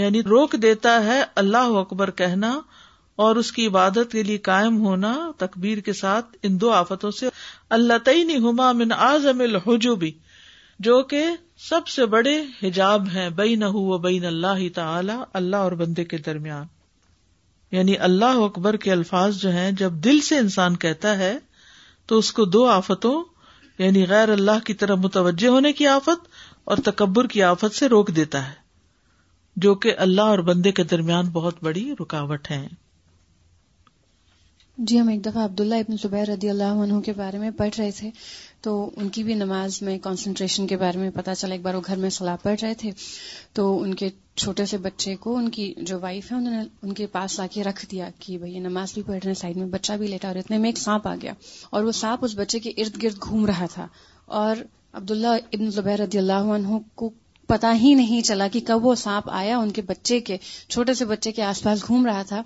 یعنی 0.00 0.22
روک 0.22 0.54
دیتا 0.62 1.02
ہے 1.04 1.22
اللہ 1.42 1.74
اکبر 1.80 2.10
کہنا 2.20 2.50
اور 3.24 3.36
اس 3.40 3.50
کی 3.52 3.66
عبادت 3.66 4.12
کے 4.12 4.22
لیے 4.22 4.38
قائم 4.48 4.80
ہونا 4.84 5.14
تقبیر 5.38 5.80
کے 5.88 5.92
ساتھ 6.02 6.36
ان 6.42 6.60
دو 6.60 6.70
آفتوں 6.72 7.10
سے 7.18 7.28
اللہ 7.76 7.98
تعینی 8.04 8.36
ہما 8.48 8.70
من 8.80 8.92
آزم 9.08 9.40
الحجوبی 9.48 10.10
جو 10.88 11.02
کہ 11.12 11.24
سب 11.68 11.86
سے 11.88 12.06
بڑے 12.14 12.36
حجاب 12.62 13.06
بین 13.36 13.62
ہو 13.62 13.90
نہ 13.94 14.00
بین 14.08 14.24
اللہ 14.34 14.68
تعالی 14.74 15.16
اللہ 15.42 15.56
اور 15.68 15.72
بندے 15.84 16.04
کے 16.04 16.18
درمیان 16.30 16.66
یعنی 17.74 17.94
اللہ 18.06 18.40
اکبر 18.46 18.76
کے 18.82 18.90
الفاظ 18.92 19.36
جو 19.42 19.50
ہیں 19.52 19.70
جب 19.78 19.92
دل 20.06 20.20
سے 20.26 20.36
انسان 20.38 20.74
کہتا 20.84 21.16
ہے 21.18 21.32
تو 22.10 22.18
اس 22.24 22.32
کو 22.38 22.44
دو 22.56 22.64
آفتوں 22.74 23.12
یعنی 23.82 24.04
غیر 24.08 24.28
اللہ 24.34 24.60
کی 24.66 24.74
طرف 24.82 24.98
متوجہ 25.06 25.48
ہونے 25.56 25.72
کی 25.80 25.86
آفت 25.94 26.28
اور 26.72 26.82
تکبر 26.90 27.26
کی 27.34 27.42
آفت 27.50 27.76
سے 27.78 27.88
روک 27.96 28.14
دیتا 28.16 28.46
ہے 28.48 28.54
جو 29.64 29.74
کہ 29.84 29.94
اللہ 30.06 30.30
اور 30.34 30.38
بندے 30.50 30.72
کے 30.80 30.84
درمیان 30.94 31.30
بہت 31.38 31.62
بڑی 31.64 31.84
رکاوٹ 32.00 32.50
ہے 32.50 32.66
جی 34.90 35.00
ہم 35.00 35.08
ایک 35.08 35.24
دفعہ 35.24 35.44
عبداللہ 35.48 35.74
ابن 35.84 35.96
زبیر 36.02 36.28
رضی 36.34 36.48
اللہ 36.50 36.80
عنہ 36.84 37.00
کے 37.08 37.12
بارے 37.18 37.38
میں 37.38 37.50
پڑھ 37.58 37.74
رہے 37.78 37.90
تھے 37.98 38.10
تو 38.66 38.72
ان 39.02 39.08
کی 39.16 39.22
بھی 39.28 39.34
نماز 39.44 39.80
میں 39.88 39.98
کانسنٹریشن 40.06 40.66
کے 40.72 40.76
بارے 40.86 40.98
میں 41.02 41.10
پتہ 41.18 41.30
چلا 41.38 41.54
ایک 41.54 41.62
بار 41.66 41.74
وہ 41.74 41.80
گھر 41.88 41.96
میں 42.06 42.10
سلاح 42.18 42.36
پڑھ 42.42 42.58
رہے 42.62 42.74
تھے 42.84 42.90
تو 43.58 43.66
ان 43.82 43.94
کے 44.02 44.08
چھوٹے 44.42 44.64
سے 44.66 44.78
بچے 44.82 45.14
کو 45.20 45.36
ان 45.36 45.48
کی 45.50 45.72
جو 45.86 45.98
وائف 46.02 46.30
ہے 46.32 46.36
انہوں 46.36 46.54
نے 46.54 46.62
ان 46.82 46.92
کے 46.94 47.06
پاس 47.06 47.38
لا 47.38 47.46
کے 47.52 47.64
رکھ 47.64 47.84
دیا 47.90 48.08
کہ 48.18 48.38
بھائی 48.38 48.58
نماز 48.60 48.92
بھی 48.94 49.02
پڑھ 49.06 49.16
رہے 49.22 49.30
ہیں 49.30 49.34
سائڈ 49.40 49.56
میں 49.56 49.66
بچہ 49.74 49.92
بھی 49.98 50.06
لیتا 50.06 50.28
اور 50.28 50.36
اتنے 50.36 50.58
میں 50.58 50.68
ایک 50.68 50.78
سانپ 50.78 51.06
آ 51.08 51.14
گیا 51.22 51.32
اور 51.76 51.84
وہ 51.84 51.92
سانپ 52.00 52.24
اس 52.24 52.34
بچے 52.38 52.58
کے 52.60 52.70
ارد 52.82 53.02
گرد 53.02 53.22
گھوم 53.28 53.44
رہا 53.46 53.66
تھا 53.74 53.86
اور 54.40 54.56
عبداللہ 54.98 55.34
ابن 55.52 55.70
زبیر 55.76 56.00
رضی 56.00 56.18
اللہ 56.18 56.50
عنہ 56.54 56.78
کو 57.02 57.10
پتا 57.48 57.72
ہی 57.80 57.92
نہیں 57.94 58.22
چلا 58.26 58.48
کہ 58.52 58.60
کب 58.66 58.86
وہ 58.86 58.94
سانپ 58.94 59.28
آیا 59.32 59.58
ان 59.58 59.70
کے 59.78 59.82
بچے 59.86 60.18
کے 60.28 60.36
چھوٹے 60.68 60.94
سے 60.94 61.04
بچے 61.04 61.32
کے 61.32 61.42
آس 61.44 61.62
پاس 61.62 61.84
گھوم 61.86 62.06
رہا 62.06 62.22
تھا 62.28 62.42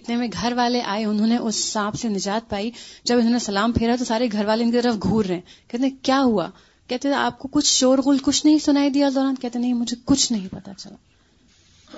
اتنے 0.00 0.16
میں 0.16 0.28
گھر 0.40 0.52
والے 0.56 0.82
آئے 0.84 1.04
انہوں 1.04 1.26
نے 1.26 1.36
اس 1.36 1.64
سانپ 1.72 1.94
سے 2.00 2.08
نجات 2.08 2.48
پائی 2.50 2.70
جب 3.04 3.18
انہوں 3.18 3.32
نے 3.32 3.38
سلام 3.44 3.72
پھیرا 3.72 3.94
تو 3.98 4.04
سارے 4.04 4.28
گھر 4.32 4.44
والے 4.46 4.64
ان 4.64 4.72
کی 4.72 4.80
طرف 4.80 5.02
گھور 5.02 5.24
رہے 5.24 5.34
ہیں 5.34 5.68
کہتے 5.70 5.86
ہیں 5.86 5.96
کیا 6.04 6.20
ہوا 6.22 6.48
کہتے 6.88 7.08
ہیں 7.08 7.14
آپ 7.14 7.38
کو 7.38 7.48
کچھ 7.52 7.66
شور 7.74 7.98
گل 8.06 8.16
کچھ 8.24 8.44
نہیں 8.46 8.58
سنائی 8.64 8.90
دیا 8.90 9.08
دوران 9.14 9.34
کہتے 9.40 9.58
نہیں 9.58 9.74
مجھے 9.74 9.96
کچھ 10.04 10.30
نہیں 10.32 10.48
پتا 10.52 10.72
چلا 10.78 10.94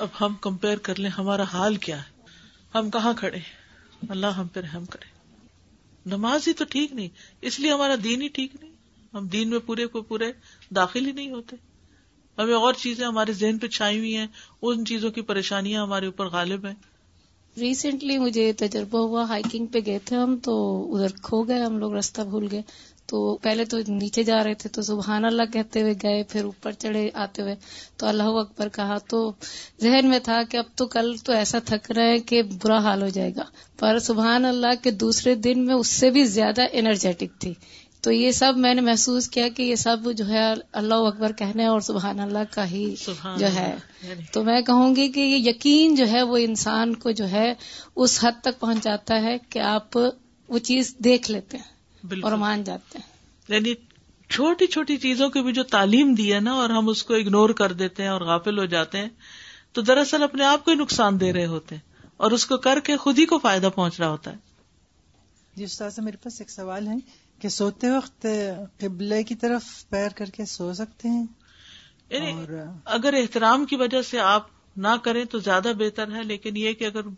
اب 0.01 0.09
ہم 0.21 0.35
کمپیئر 0.41 0.79
کر 0.85 0.99
لیں 0.99 1.11
ہمارا 1.19 1.43
حال 1.53 1.75
کیا 1.87 1.97
ہے 1.97 2.79
ہم 2.79 2.89
کہاں 2.91 3.13
کھڑے 3.17 3.37
ہیں 3.37 4.07
اللہ 4.11 4.37
ہم 4.41 4.47
پہ 4.53 4.61
رحم 4.61 4.85
کرے 4.93 5.11
نماز 6.15 6.47
ہی 6.49 6.53
تو 6.61 6.65
ٹھیک 6.71 6.93
نہیں 6.93 7.09
اس 7.51 7.59
لیے 7.61 7.71
ہمارا 7.73 7.95
دین 8.05 8.23
ہی 8.23 8.29
ٹھیک 8.39 8.55
نہیں 8.61 8.71
ہم 9.17 9.27
دین 9.33 9.51
میں 9.51 9.59
پورے 9.67 9.87
کو 9.87 10.03
پورے 10.09 10.31
داخل 10.77 11.07
ہی 11.07 11.13
نہیں 11.13 11.31
ہوتے 11.31 11.57
ہمیں 12.39 12.55
اور 12.55 12.75
چیزیں 12.79 13.05
ہمارے 13.07 13.33
ذہن 13.41 13.59
پہ 13.63 13.69
چھائی 13.77 13.99
ہوئی 13.99 14.17
ہیں 14.17 14.27
ان 14.69 14.85
چیزوں 14.91 15.11
کی 15.17 15.23
پریشانیاں 15.31 15.83
ہمارے 15.83 16.07
اوپر 16.07 16.29
غالب 16.33 16.65
ہیں 16.67 16.75
ریسنٹلی 17.61 18.19
مجھے 18.19 18.53
تجربہ 18.59 18.99
ہوا 19.09 19.25
ہائکنگ 19.29 19.67
پہ 19.73 19.79
گئے 19.87 19.99
تھے 20.05 20.17
ہم 20.17 20.37
تو 20.45 20.55
ادھر 20.95 21.17
کھو 21.23 21.43
گئے 21.49 21.63
ہم 21.63 21.79
لوگ 21.79 21.93
راستہ 21.95 22.23
بھول 22.31 22.47
گئے 22.53 22.63
تو 23.13 23.19
پہلے 23.43 23.65
تو 23.71 23.79
نیچے 23.87 24.23
جا 24.25 24.37
رہے 24.45 24.55
تھے 24.61 24.69
تو 24.75 24.83
سبحان 24.83 25.25
اللہ 25.31 25.49
کہتے 25.53 25.81
ہوئے 25.83 25.95
گئے 26.03 26.23
پھر 26.29 26.45
اوپر 26.51 26.73
چڑھے 26.83 27.01
آتے 27.25 27.43
ہوئے 27.43 27.55
تو 27.99 28.07
اللہ 28.09 28.37
اکبر 28.43 28.69
کہا 28.77 28.97
تو 29.09 29.19
ذہن 29.83 30.09
میں 30.09 30.19
تھا 30.29 30.41
کہ 30.51 30.57
اب 30.57 30.69
تو 30.79 30.87
کل 30.95 31.13
تو 31.25 31.33
ایسا 31.41 31.59
تھک 31.71 31.91
رہے 31.99 32.19
کہ 32.31 32.41
برا 32.63 32.79
حال 32.85 33.03
ہو 33.03 33.09
جائے 33.17 33.35
گا 33.37 33.45
پر 33.81 33.99
سبحان 34.07 34.45
اللہ 34.53 34.81
کے 34.83 34.91
دوسرے 35.03 35.35
دن 35.49 35.65
میں 35.67 35.75
اس 35.75 35.89
سے 36.03 36.11
بھی 36.17 36.25
زیادہ 36.39 36.65
انرجیٹک 36.83 37.39
تھی 37.41 37.53
تو 38.07 38.13
یہ 38.13 38.31
سب 38.41 38.57
میں 38.65 38.73
نے 38.75 38.81
محسوس 38.89 39.29
کیا 39.35 39.49
کہ 39.57 39.63
یہ 39.63 39.75
سب 39.85 40.11
جو 40.17 40.27
ہے 40.29 40.45
اللہ 40.83 41.07
اکبر 41.11 41.33
کہنے 41.43 41.67
اور 41.73 41.81
سبحان 41.91 42.21
اللہ 42.21 42.49
کا 42.55 42.67
ہی 42.71 42.85
جو 43.25 43.53
ہے 43.57 43.73
یعنی 44.09 44.23
تو 44.33 44.45
میں 44.45 44.61
کہوں 44.71 44.95
گی 44.97 45.09
کہ 45.17 45.21
یہ 45.21 45.49
یقین 45.51 45.95
جو 46.01 46.09
ہے 46.17 46.23
وہ 46.33 46.37
انسان 46.49 46.95
کو 47.05 47.11
جو 47.21 47.29
ہے 47.37 47.53
اس 48.07 48.19
حد 48.25 48.41
تک 48.45 48.59
پہنچاتا 48.61 49.21
ہے 49.29 49.37
کہ 49.51 49.59
آپ 49.77 49.97
وہ 49.99 50.59
چیز 50.71 50.95
دیکھ 51.09 51.31
لیتے 51.31 51.57
ہیں 51.59 51.71
بالکل 52.11 52.35
مان 52.39 52.63
جاتے 52.65 52.99
ہیں 52.99 53.55
یعنی 53.55 53.75
چھوٹی 54.35 54.67
چھوٹی 54.67 54.97
چیزوں 54.99 55.29
کی 55.31 55.43
بھی 55.43 55.53
جو 55.53 55.63
تعلیم 55.73 56.15
دی 56.19 56.33
ہے 56.35 56.39
نا 56.41 56.53
اور 56.61 56.71
ہم 56.71 56.89
اس 56.89 57.03
کو 57.05 57.15
اگنور 57.15 57.51
کر 57.61 57.73
دیتے 57.83 58.03
ہیں 58.03 58.11
اور 58.11 58.21
غافل 58.31 58.59
ہو 58.59 58.65
جاتے 58.75 58.99
ہیں 58.99 59.09
تو 59.79 59.83
دراصل 59.89 60.23
اپنے 60.23 60.45
آپ 60.45 60.65
کو 60.65 60.71
ہی 60.71 60.77
نقصان 60.77 61.21
دے 61.21 61.33
رہے 61.33 61.47
ہوتے 61.47 61.75
ہیں 61.75 61.91
اور 62.25 62.31
اس 62.31 62.47
کو 62.47 62.57
کر 62.67 62.81
کے 62.85 62.97
خود 63.05 63.19
ہی 63.19 63.27
کو 63.27 63.39
فائدہ 63.43 63.69
پہنچ 63.75 63.99
رہا 64.01 64.09
ہوتا 64.09 64.31
ہے 64.33 64.37
جی 65.57 65.65
استاد 65.65 65.91
سے 65.91 66.03
میرے 66.03 66.17
پاس 66.23 66.41
ایک 66.41 66.51
سوال 66.51 66.87
ہے 66.89 66.95
کہ 67.41 67.49
سوتے 67.57 67.91
وقت 67.97 68.27
قبلے 68.81 69.23
کی 69.31 69.35
طرف 69.45 69.65
پیر 69.91 70.09
کر 70.17 70.31
کے 70.37 70.45
سو 70.55 70.73
سکتے 70.75 71.09
ہیں 71.09 71.25
یعنی 72.11 72.59
اگر 72.97 73.15
احترام 73.21 73.65
کی 73.65 73.77
وجہ 73.83 74.03
سے 74.11 74.19
آپ 74.21 74.47
نہ 74.85 74.97
کریں 75.05 75.25
تو 75.33 75.39
زیادہ 75.47 75.73
بہتر 75.79 76.15
ہے 76.17 76.23
لیکن 76.25 76.57
یہ 76.57 76.73
کہ 76.75 76.85
اگر 76.85 77.09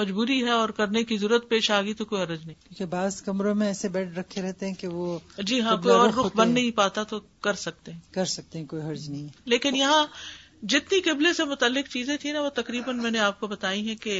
مجبوری 0.00 0.34
ہے 0.46 0.56
اور 0.56 0.72
کرنے 0.80 1.02
کی 1.10 1.16
ضرورت 1.22 1.48
پیش 1.54 1.70
آگی 1.78 1.92
تو 2.00 2.04
کوئی 2.10 2.22
عرض 2.24 2.42
نہیں 2.48 2.58
کیونکہ 2.66 2.90
بعض 2.96 3.20
کمروں 3.28 3.54
میں 3.62 3.66
ایسے 3.72 3.88
بیڈ 3.96 4.18
رکھے 4.18 4.42
رہتے 4.42 4.66
ہیں 4.68 4.74
کہ 4.82 4.88
وہ 4.96 5.06
جی 5.50 5.60
ہاں 5.68 5.76
کوئی 5.86 5.94
اور 5.94 6.12
رخ 6.18 6.30
بن 6.42 6.52
نہیں 6.58 6.70
پاتا 6.80 7.02
تو 7.12 7.20
کر 7.46 7.60
سکتے 7.64 7.92
ہیں 7.96 8.14
کر 8.18 8.32
سکتے 8.36 8.58
ہیں 8.58 8.66
کوئی 8.74 8.82
حرض 8.88 9.08
نہیں 9.14 9.26
لیکن 9.54 9.76
یہاں 9.82 10.02
جتنی 10.74 11.00
قبلے 11.08 11.32
سے 11.40 11.44
متعلق 11.54 11.90
چیزیں 11.96 12.16
تھیں 12.24 12.32
نا 12.36 12.40
وہ 12.46 12.48
تقریباً 12.62 13.02
میں 13.02 13.10
نے 13.16 13.18
آپ 13.26 13.40
کو 13.40 13.46
بتائی 13.54 13.86
ہیں 13.88 13.94
کہ 14.06 14.16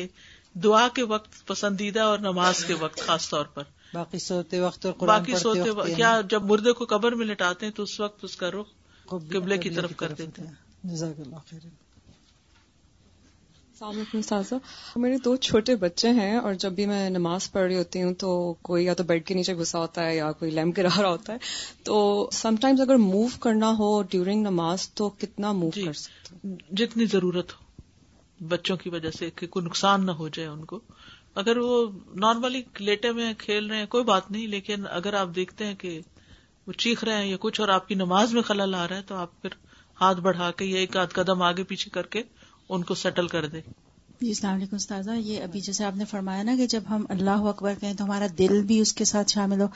دعا 0.64 0.82
کے 0.98 1.02
وقت 1.16 1.38
پسندیدہ 1.48 2.04
اور 2.12 2.22
نماز 2.28 2.64
کے 2.68 2.74
وقت 2.84 3.00
خاص 3.06 3.28
طور 3.32 3.50
پر 3.56 3.72
باقی 3.94 4.18
سوتے 4.28 4.60
وقت 4.66 4.86
اور 4.88 4.94
قرآن 5.02 5.14
باقی 5.20 5.36
سوتے 5.44 5.70
وقت 5.80 5.98
یا 6.04 6.12
جب 6.34 6.48
مردے 6.52 6.72
کو 6.80 6.86
قبر 6.94 7.18
میں 7.22 7.26
لٹاتے 7.32 7.66
ہیں 7.68 7.72
تو 7.80 7.88
اس 7.88 7.98
وقت 8.06 8.24
اس 8.30 8.36
کا 8.44 8.50
رخ 8.56 9.10
قبلے 9.34 9.58
کی 9.66 9.70
طرف 9.80 9.94
کر 10.04 10.14
دیتے 10.22 10.42
ہیں 10.46 11.36
السلام 13.80 13.96
علیکم 13.98 14.20
صاحب 14.26 14.98
میرے 15.00 15.16
دو 15.24 15.34
چھوٹے 15.46 15.74
بچے 15.82 16.08
ہیں 16.12 16.36
اور 16.36 16.54
جب 16.62 16.72
بھی 16.78 16.84
میں 16.92 17.02
نماز 17.10 17.50
پڑھ 17.52 17.66
رہی 17.66 17.76
ہوتی 17.76 18.02
ہوں 18.02 18.14
تو 18.22 18.30
کوئی 18.68 18.84
یا 18.84 18.94
تو 19.00 19.04
بیڈ 19.10 19.24
کے 19.26 19.34
نیچے 19.34 19.54
گھسا 19.56 19.78
ہوتا 19.78 20.04
ہے 20.06 20.16
یا 20.16 20.30
کوئی 20.38 20.50
لیمپ 20.50 20.76
گرا 20.78 20.88
رہا 20.96 21.08
ہوتا 21.08 21.32
ہے 21.32 21.38
تو 21.84 21.98
سم 22.38 22.56
ٹائمز 22.60 22.80
اگر 22.80 22.96
موو 23.02 23.26
کرنا 23.40 23.70
ہو 23.78 23.90
ڈیورنگ 24.14 24.42
نماز 24.46 24.88
تو 25.00 25.08
کتنا 25.20 25.52
موو 25.60 25.70
جی۔ 25.74 25.84
کر 25.84 25.92
سکتے 26.00 26.54
جتنی 26.80 27.06
ضرورت 27.12 27.52
ہو 27.60 28.46
بچوں 28.54 28.76
کی 28.82 28.90
وجہ 28.96 29.10
سے 29.18 29.30
کہ 29.38 29.46
کوئی 29.54 29.64
نقصان 29.66 30.06
نہ 30.06 30.10
ہو 30.22 30.28
جائے 30.38 30.48
ان 30.48 30.64
کو 30.72 30.80
اگر 31.44 31.58
وہ 31.68 31.78
نارملی 32.26 32.62
لیٹے 32.90 33.08
ہوئے 33.18 33.32
کھیل 33.44 33.66
رہے 33.70 33.78
ہیں 33.78 33.86
کوئی 33.96 34.04
بات 34.12 34.30
نہیں 34.30 34.46
لیکن 34.56 34.86
اگر 34.98 35.14
آپ 35.20 35.34
دیکھتے 35.36 35.66
ہیں 35.66 35.74
کہ 35.84 35.98
وہ 36.66 36.72
چیخ 36.86 37.04
رہے 37.04 37.22
ہیں 37.22 37.30
یا 37.30 37.36
کچھ 37.46 37.60
اور 37.60 37.68
آپ 37.78 37.88
کی 37.88 37.94
نماز 38.04 38.34
میں 38.34 38.42
خلل 38.52 38.74
آ 38.82 38.86
رہا 38.88 38.96
ہے 38.96 39.02
تو 39.12 39.16
آپ 39.26 39.40
پھر 39.42 39.56
ہاتھ 40.00 40.20
بڑھا 40.28 40.50
کے 40.58 40.64
یا 40.74 40.78
ایک 40.80 40.96
آدھ 41.04 41.14
قدم 41.20 41.42
آگے 41.52 41.62
پیچھے 41.72 41.90
کر 41.98 42.06
کے 42.16 42.22
ان 42.76 42.82
کو 42.84 42.94
سیٹل 43.00 43.26
کر 43.28 43.46
دے 43.52 43.60
جی 44.20 44.28
السلام 44.28 44.54
علیکم 44.54 44.76
استاذہ 44.76 45.10
یہ 45.16 45.42
ابھی 45.42 45.60
جیسے 45.60 45.84
آپ 45.84 45.96
نے 45.96 46.04
فرمایا 46.10 46.42
نا 46.42 46.54
کہ 46.56 46.66
جب 46.68 46.82
ہم 46.90 47.04
اللہ 47.08 47.42
اکبر 47.50 47.74
کہیں 47.80 47.92
تو 47.98 48.04
ہمارا 48.04 48.26
دل 48.38 48.60
بھی 48.66 48.78
اس 48.80 48.92
کے 48.94 49.04
ساتھ 49.10 49.30
شامل 49.32 49.60
ہو 49.60 49.66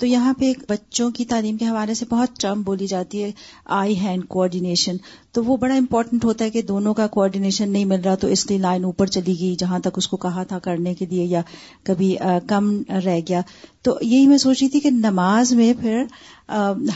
تو 0.00 0.06
یہاں 0.06 0.32
پہ 0.38 0.44
ایک 0.46 0.64
بچوں 0.68 1.10
کی 1.18 1.24
تعلیم 1.32 1.56
کے 1.56 1.66
حوالے 1.66 1.94
سے 1.94 2.04
بہت 2.10 2.38
چم 2.38 2.62
بولی 2.66 2.86
جاتی 2.94 3.22
ہے 3.24 3.30
آئی 3.76 3.98
ہینڈ 4.00 4.26
کوآڈینیشن 4.34 4.96
تو 5.34 5.42
وہ 5.44 5.56
بڑا 5.56 5.74
امپورٹنٹ 5.74 6.24
ہوتا 6.24 6.44
ہے 6.44 6.50
کہ 6.50 6.62
دونوں 6.70 6.92
کا 6.94 7.06
کوآرڈنیشن 7.12 7.70
نہیں 7.72 7.84
مل 7.92 8.00
رہا 8.04 8.14
تو 8.24 8.28
اس 8.34 8.46
لیے 8.50 8.58
لائن 8.58 8.84
اوپر 8.84 9.06
چلی 9.16 9.38
گئی 9.40 9.54
جہاں 9.58 9.78
تک 9.84 9.96
اس 9.98 10.08
کو 10.08 10.16
کہا 10.26 10.42
تھا 10.48 10.58
کرنے 10.66 10.94
کے 10.94 11.06
لیے 11.10 11.24
یا 11.26 11.40
کبھی 11.86 12.16
کم 12.48 12.68
رہ 13.04 13.18
گیا 13.28 13.40
تو 13.86 13.96
یہی 14.02 14.26
میں 14.28 14.36
سوچ 14.38 14.56
رہی 14.60 14.68
تھی 14.70 14.80
کہ 14.80 14.90
نماز 14.96 15.52
میں 15.60 15.72
پھر 15.80 16.02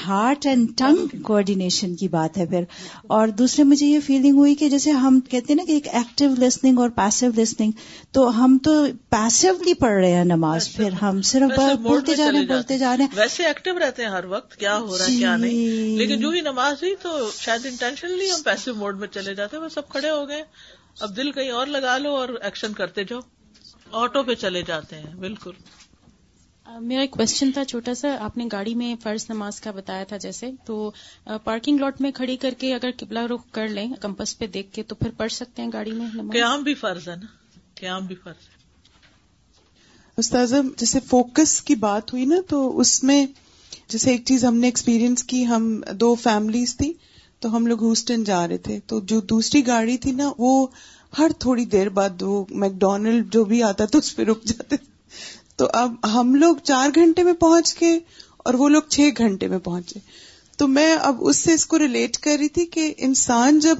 ہارٹ 0.07 0.47
اینڈ 0.47 0.69
ٹنگ 0.79 1.17
کوآرڈینشن 1.25 1.95
کی 1.97 2.09
بات 2.09 2.37
ہے 2.39 2.45
پھر 2.47 2.65
اور 3.17 3.29
دوسرے 3.39 3.65
مجھے 3.65 3.87
یہ 3.87 4.01
فیلنگ 4.07 4.37
ہوئی 4.39 4.55
کہ 4.61 4.69
جیسے 4.71 4.91
ہم 5.07 5.19
کہتے 5.31 5.53
ہیں 5.53 5.57
نا 5.57 5.65
کہ 5.67 5.73
ایک 5.73 5.89
ایکٹیو 5.93 6.35
لسننگ 6.39 6.79
اور 6.79 6.89
پیسو 6.97 7.27
لسننگ 7.37 7.71
تو 8.15 8.29
ہم 8.43 8.57
تو 8.65 8.73
پیسولی 9.11 9.75
پڑھ 9.81 9.99
رہے 9.99 10.13
ہیں 10.13 10.25
نماز 10.25 10.67
اچھا، 10.69 10.77
پھر 10.83 10.93
ہم 11.03 11.21
صرف 11.33 11.59
بولتے 11.83 12.15
جا 12.17 12.31
رہے 12.31 12.39
ہیں 12.39 12.47
بولتے 12.49 12.79
جا 12.79 12.97
رہے 12.97 13.05
ہیں 13.05 13.19
ویسے 13.19 13.47
ایکٹیو 13.47 13.79
رہتے 13.87 14.03
ہیں 14.03 14.11
ہر 14.11 14.25
وقت 14.37 14.57
کیا 14.57 14.79
ہو 14.79 14.99
رہا 14.99 15.07
ہے 15.13 15.17
کیا 15.17 15.37
نہیں 15.37 15.51
جی۔ 15.51 15.95
لیکن 15.99 16.21
جو 16.21 16.31
ہی 16.37 16.41
نماز 16.51 16.83
ہوئی 16.83 16.95
تو 17.03 17.19
شاید 17.39 17.67
انٹینشنلی 17.73 18.26
ہم 18.35 18.43
پیسے 18.45 18.73
موڈ 18.81 18.99
میں 19.01 19.09
چلے 19.17 19.35
جاتے 19.35 19.57
ہیں 19.57 19.63
وہ 19.63 19.69
سب 19.75 19.89
کھڑے 19.89 20.11
ہو 20.11 20.29
گئے 20.29 20.43
اب 21.07 21.17
دل 21.17 21.31
کہیں 21.33 21.51
اور 21.59 21.67
لگا 21.77 21.97
لو 21.99 22.15
اور 22.17 22.29
ایکشن 22.49 22.73
کرتے 22.81 23.05
جاؤ 23.11 23.21
آٹو 24.03 24.23
پہ 24.31 24.35
چلے 24.45 24.63
جاتے 24.71 24.97
ہیں 24.99 25.15
بالکل 25.25 25.53
میرا 26.83 27.01
ایک 27.01 27.11
کوشچن 27.11 27.51
تھا 27.55 27.65
چھوٹا 27.65 27.93
سا 27.95 28.09
آپ 28.25 28.37
نے 28.37 28.45
گاڑی 28.53 28.75
میں 28.75 28.95
فرض 29.03 29.27
نماز 29.29 29.61
کا 29.61 29.71
بتایا 29.75 30.05
تھا 30.13 30.17
جیسے 30.25 30.51
تو 30.67 30.91
پارکنگ 31.45 31.79
لاٹ 31.81 32.01
میں 32.01 32.11
کھڑی 32.15 32.37
کر 32.45 32.55
کے 32.59 32.75
اگر 32.75 32.91
کبلا 33.01 33.27
رخ 33.35 33.45
کر 33.59 33.69
لیں 33.79 33.87
کمپس 34.01 34.37
پہ 34.39 34.47
دیکھ 34.57 34.73
کے 34.75 34.83
تو 34.89 34.95
پھر 35.03 35.11
پڑھ 35.17 35.33
سکتے 35.33 35.63
ہیں 35.63 35.71
گاڑی 35.73 35.93
میں 36.01 36.07
قیام 36.33 36.63
بھی 36.63 36.75
فرض 36.83 37.09
ہے 37.09 37.17
نا 37.23 37.27
قیام 37.81 38.07
بھی 38.07 38.17
فرض 38.25 38.49
ہے 38.49 38.55
استاذ 40.23 40.55
جیسے 40.79 41.01
فوکس 41.09 41.61
کی 41.71 41.75
بات 41.89 42.13
ہوئی 42.13 42.25
نا 42.25 42.37
تو 42.49 42.67
اس 42.81 43.03
میں 43.05 43.25
جیسے 43.93 44.11
ایک 44.11 44.25
چیز 44.27 44.45
ہم 44.45 44.57
نے 44.61 44.67
ایکسپیرینس 44.67 45.25
کی 45.33 45.47
ہم 45.47 45.69
دو 46.01 46.15
فیملیز 46.23 46.77
تھی 46.77 46.93
تو 47.41 47.49
ہم 47.57 47.67
لوگ 47.67 47.83
ہوسٹن 47.85 48.23
جا 48.25 48.47
رہے 48.49 48.57
تھے 48.67 48.79
تو 48.89 48.99
جو 49.11 49.19
دوسری 49.31 49.67
گاڑی 49.67 49.97
تھی 50.05 50.13
نا 50.21 50.31
وہ 50.39 50.53
ہر 51.19 51.31
تھوڑی 51.41 51.65
دیر 51.73 51.89
بعد 51.99 52.23
وہ 52.23 52.45
میک 52.63 52.73
ڈونلڈ 52.85 53.33
جو 53.33 53.45
بھی 53.51 53.63
آتا 53.63 53.85
تھا 53.91 53.99
اس 53.99 54.15
پہ 54.17 54.23
رک 54.29 54.45
جاتے 54.53 54.77
تو 55.57 55.67
اب 55.81 55.95
ہم 56.15 56.35
لوگ 56.35 56.57
چار 56.63 56.91
گھنٹے 56.95 57.23
میں 57.25 57.33
پہنچ 57.41 57.73
کے 57.75 57.93
اور 58.47 58.55
وہ 58.63 58.69
لوگ 58.69 58.83
چھ 58.97 59.11
گھنٹے 59.19 59.49
میں 59.49 59.59
پہنچے 59.69 59.99
تو 60.59 60.67
میں 60.79 60.93
اب 61.09 61.17
اس 61.29 61.37
سے 61.47 61.55
اس 61.55 61.67
کو 61.73 61.79
ریلیٹ 61.79 62.17
کر 62.27 62.37
رہی 62.39 62.49
تھی 62.59 62.65
کہ 62.77 62.93
انسان 63.09 63.59
جب 63.69 63.77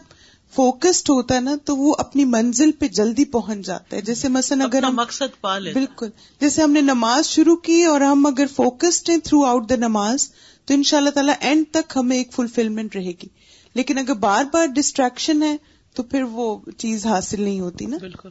فوکسڈ 0.55 1.11
ہوتا 1.11 1.35
ہے 1.35 1.41
نا 1.41 1.55
تو 1.65 1.77
وہ 1.77 1.95
اپنی 1.99 2.25
منزل 2.35 2.71
پہ 2.79 2.89
جلدی 2.99 3.25
پہنچ 3.39 3.67
جاتا 3.67 3.97
ہے 3.97 4.01
جیسے 4.11 4.29
مثلا 4.37 4.65
اگر 4.65 4.83
ہم 4.85 4.95
مقصد 4.97 5.41
پا 5.41 5.59
لے 5.59 5.73
بالکل 5.75 6.09
جیسے 6.41 6.63
ہم 6.63 6.71
نے 6.73 6.81
نماز 6.81 7.27
شروع 7.27 7.57
کی 7.69 7.83
اور 7.95 8.01
ہم 8.11 8.27
اگر 8.27 8.47
فوکسڈ 8.57 9.11
ہیں 9.11 9.19
تھرو 9.25 9.45
آؤٹ 9.45 9.69
دا 9.71 9.77
نماز 9.89 10.29
تو 10.67 10.75
ان 10.75 10.83
شاء 10.83 10.99
اللہ 10.99 11.11
تعالیٰ 11.17 11.35
اینڈ 11.49 11.65
تک 11.71 11.97
ہمیں 11.97 12.17
ایک 12.17 12.33
فلفلمنٹ 12.35 12.97
رہے 12.97 13.13
گی 13.23 13.29
لیکن 13.77 13.99
اگر 14.01 14.15
بار 14.25 14.45
بار 14.53 14.67
ڈسٹریکشن 14.81 15.43
ہے 15.43 15.57
تو 15.97 16.03
پھر 16.13 16.23
وہ 16.37 16.45
چیز 16.85 17.07
حاصل 17.07 17.41
نہیں 17.43 17.61
ہوتی 17.61 17.87
نا 17.87 17.97
بالکل 18.01 18.31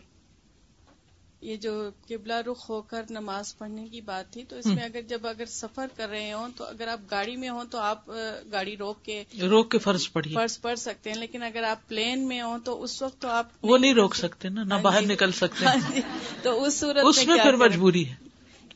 یہ 1.49 1.55
جو 1.65 1.71
قبلہ 2.09 2.33
رخ 2.45 2.61
ہو 2.69 2.81
کر 2.93 3.03
نماز 3.15 3.49
پڑھنے 3.57 3.85
کی 3.89 3.99
بات 4.07 4.31
تھی 4.33 4.43
تو 4.51 4.55
اس 4.61 4.65
میں 4.77 4.83
اگر 4.83 5.01
جب 5.09 5.27
اگر 5.31 5.45
سفر 5.55 5.87
کر 5.97 6.09
رہے 6.09 6.31
ہوں 6.31 6.55
تو 6.57 6.63
اگر 6.67 6.87
آپ 6.93 6.99
گاڑی 7.11 7.35
میں 7.43 7.49
ہوں 7.57 7.65
تو 7.75 7.79
آپ 7.89 8.09
گاڑی 8.51 8.75
روک 8.77 9.03
کے 9.09 9.21
روک 9.51 9.69
کے 9.71 9.79
فرض 9.85 10.07
فرض 10.15 10.57
پڑھ 10.61 10.79
سکتے 10.87 11.09
ہیں 11.11 11.17
لیکن 11.17 11.43
اگر 11.51 11.67
آپ 11.73 11.87
پلین 11.89 12.27
میں 12.27 12.41
ہوں 12.41 12.65
تو 12.69 12.75
اس 12.87 13.01
وقت 13.01 13.21
تو 13.25 13.29
آپ 13.37 13.53
وہ 13.71 13.77
نہیں 13.83 13.93
روک 14.01 14.15
سکتے 14.23 14.49
نا 14.57 14.63
نہ 14.63 14.73
ہاں 14.73 14.79
جی۔ 14.79 14.83
باہر 14.89 15.05
نکل 15.11 15.31
سکتے 15.43 15.65
ہاں 15.69 15.75
جی۔ 15.93 16.01
تو 16.45 16.55
اس 16.63 16.79
صورت 16.79 17.05
اس 17.11 17.25
میں 17.31 17.37
پھر 17.43 17.59
مجبوری 17.67 18.07
ہے 18.09 18.15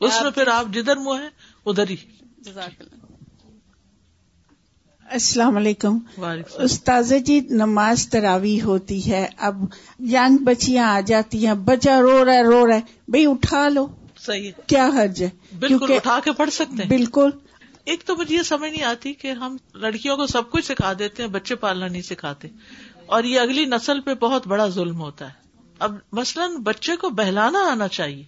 اس 0.00 0.22
میں 0.26 0.30
پھر 0.38 0.54
آپ 0.60 0.72
جدھر 0.78 1.04
منہ 1.08 1.22
ہیں 1.26 1.30
ادھر 1.70 1.90
ہی 1.90 1.96
جزاک 2.46 2.80
اللہ 2.84 2.99
السلام 5.18 5.56
علیکم 5.56 5.96
استاذ 6.64 7.12
جی 7.28 7.38
نماز 7.60 8.06
تراوی 8.10 8.60
ہوتی 8.60 8.98
ہے 9.10 9.26
اب 9.46 9.62
یگ 10.10 10.36
بچیاں 10.44 10.86
آ 10.96 11.00
جاتی 11.06 11.46
ہیں 11.46 11.54
بچہ 11.70 11.96
رو 12.02 12.24
رہا 12.24 12.32
ہے 12.34 12.42
رو 12.44 12.66
رہا 12.68 12.74
ہے 12.74 13.10
بھائی 13.14 13.24
اٹھا 13.30 13.66
لو 13.68 13.86
صحیح 14.26 14.60
کیا 14.72 14.88
حرج 14.96 15.22
ہے 15.22 15.28
بالکل 15.64 15.92
اٹھا 15.94 16.18
کے 16.24 16.32
پڑھ 16.42 16.50
سکتے 16.58 16.82
ہیں 16.82 16.88
بالکل 16.90 17.30
ایک 17.92 18.04
تو 18.06 18.16
مجھے 18.16 18.34
یہ 18.36 18.42
سمجھ 18.50 18.70
نہیں 18.70 18.82
آتی 18.92 19.12
کہ 19.22 19.32
ہم 19.42 19.56
لڑکیوں 19.86 20.16
کو 20.16 20.26
سب 20.34 20.50
کچھ 20.50 20.64
سکھا 20.64 20.92
دیتے 20.98 21.22
ہیں 21.22 21.30
بچے 21.38 21.54
پالنا 21.64 21.86
نہیں 21.86 22.02
سکھاتے 22.10 22.48
اور 23.16 23.24
یہ 23.30 23.40
اگلی 23.46 23.64
نسل 23.74 24.00
پہ 24.08 24.14
بہت 24.24 24.46
بڑا 24.54 24.66
ظلم 24.78 25.00
ہوتا 25.00 25.28
ہے 25.28 25.38
اب 25.88 25.96
مثلاً 26.20 26.54
بچے 26.70 26.96
کو 27.04 27.10
بہلانا 27.22 27.66
آنا 27.72 27.88
چاہیے 27.98 28.22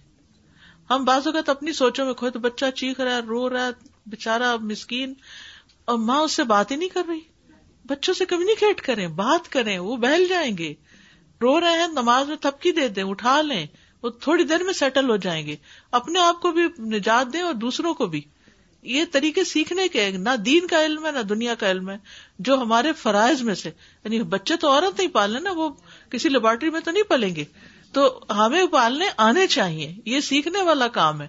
ہم 0.89 1.03
بعض 1.05 1.27
اوقات 1.27 1.49
اپنی 1.49 1.73
سوچوں 1.81 2.05
میں 2.05 2.13
کھوئے 2.21 2.31
تو 2.31 2.39
بچہ 2.49 2.69
چیخ 2.75 2.99
رہا 2.99 3.15
ہے 3.15 3.21
رو 3.27 3.49
رہا 3.49 3.65
ہے 3.65 3.91
بےچارا 4.13 4.55
مسکین 4.69 5.13
اور 5.85 5.97
ماں 5.99 6.19
اس 6.23 6.31
سے 6.35 6.43
بات 6.51 6.71
ہی 6.71 6.75
نہیں 6.75 6.89
کر 6.89 7.03
رہی 7.07 7.19
بچوں 7.87 8.13
سے 8.13 8.25
کمیونیکیٹ 8.25 8.81
کریں 8.81 9.07
بات 9.15 9.49
کریں 9.51 9.77
وہ 9.79 9.95
بہل 10.03 10.25
جائیں 10.29 10.55
گے 10.57 10.73
رو 11.41 11.59
رہے 11.59 11.79
ہیں 11.79 11.87
نماز 11.93 12.27
میں 12.27 12.35
تھپکی 12.41 12.71
دے 12.71 12.87
دیں 12.97 13.03
اٹھا 13.03 13.41
لیں 13.41 13.65
وہ 14.03 14.09
تھوڑی 14.21 14.43
دیر 14.43 14.63
میں 14.65 14.73
سیٹل 14.73 15.09
ہو 15.09 15.15
جائیں 15.25 15.45
گے 15.47 15.55
اپنے 15.99 16.19
آپ 16.19 16.39
کو 16.41 16.51
بھی 16.51 16.63
نجات 16.95 17.33
دیں 17.33 17.41
اور 17.41 17.53
دوسروں 17.65 17.93
کو 17.93 18.05
بھی 18.13 18.21
یہ 18.93 19.03
طریقے 19.11 19.43
سیکھنے 19.49 19.87
کے 19.87 20.09
نہ 20.11 20.29
دین 20.45 20.67
کا 20.67 20.83
علم 20.85 21.05
ہے 21.05 21.11
نہ 21.11 21.19
دنیا 21.27 21.53
کا 21.59 21.69
علم 21.71 21.89
ہے 21.89 21.97
جو 22.47 22.55
ہمارے 22.61 22.91
فرائض 23.01 23.41
میں 23.49 23.55
سے 23.55 23.69
یعنی 23.69 24.21
بچے 24.33 24.55
تو 24.63 24.71
عورت 24.71 24.99
نہیں 24.99 25.09
پالنے 25.13 25.39
نا 25.39 25.51
وہ 25.57 25.69
کسی 26.11 26.29
لیبارٹری 26.29 26.69
میں 26.69 26.79
تو 26.85 26.91
نہیں 26.91 27.03
پلیں 27.09 27.35
گے 27.35 27.43
تو 27.93 28.07
ہمیں 28.37 28.65
پالنے 28.71 29.05
آنے 29.27 29.45
چاہیے 29.57 29.93
یہ 30.11 30.19
سیکھنے 30.31 30.61
والا 30.69 30.87
کام 30.99 31.21
ہے 31.21 31.27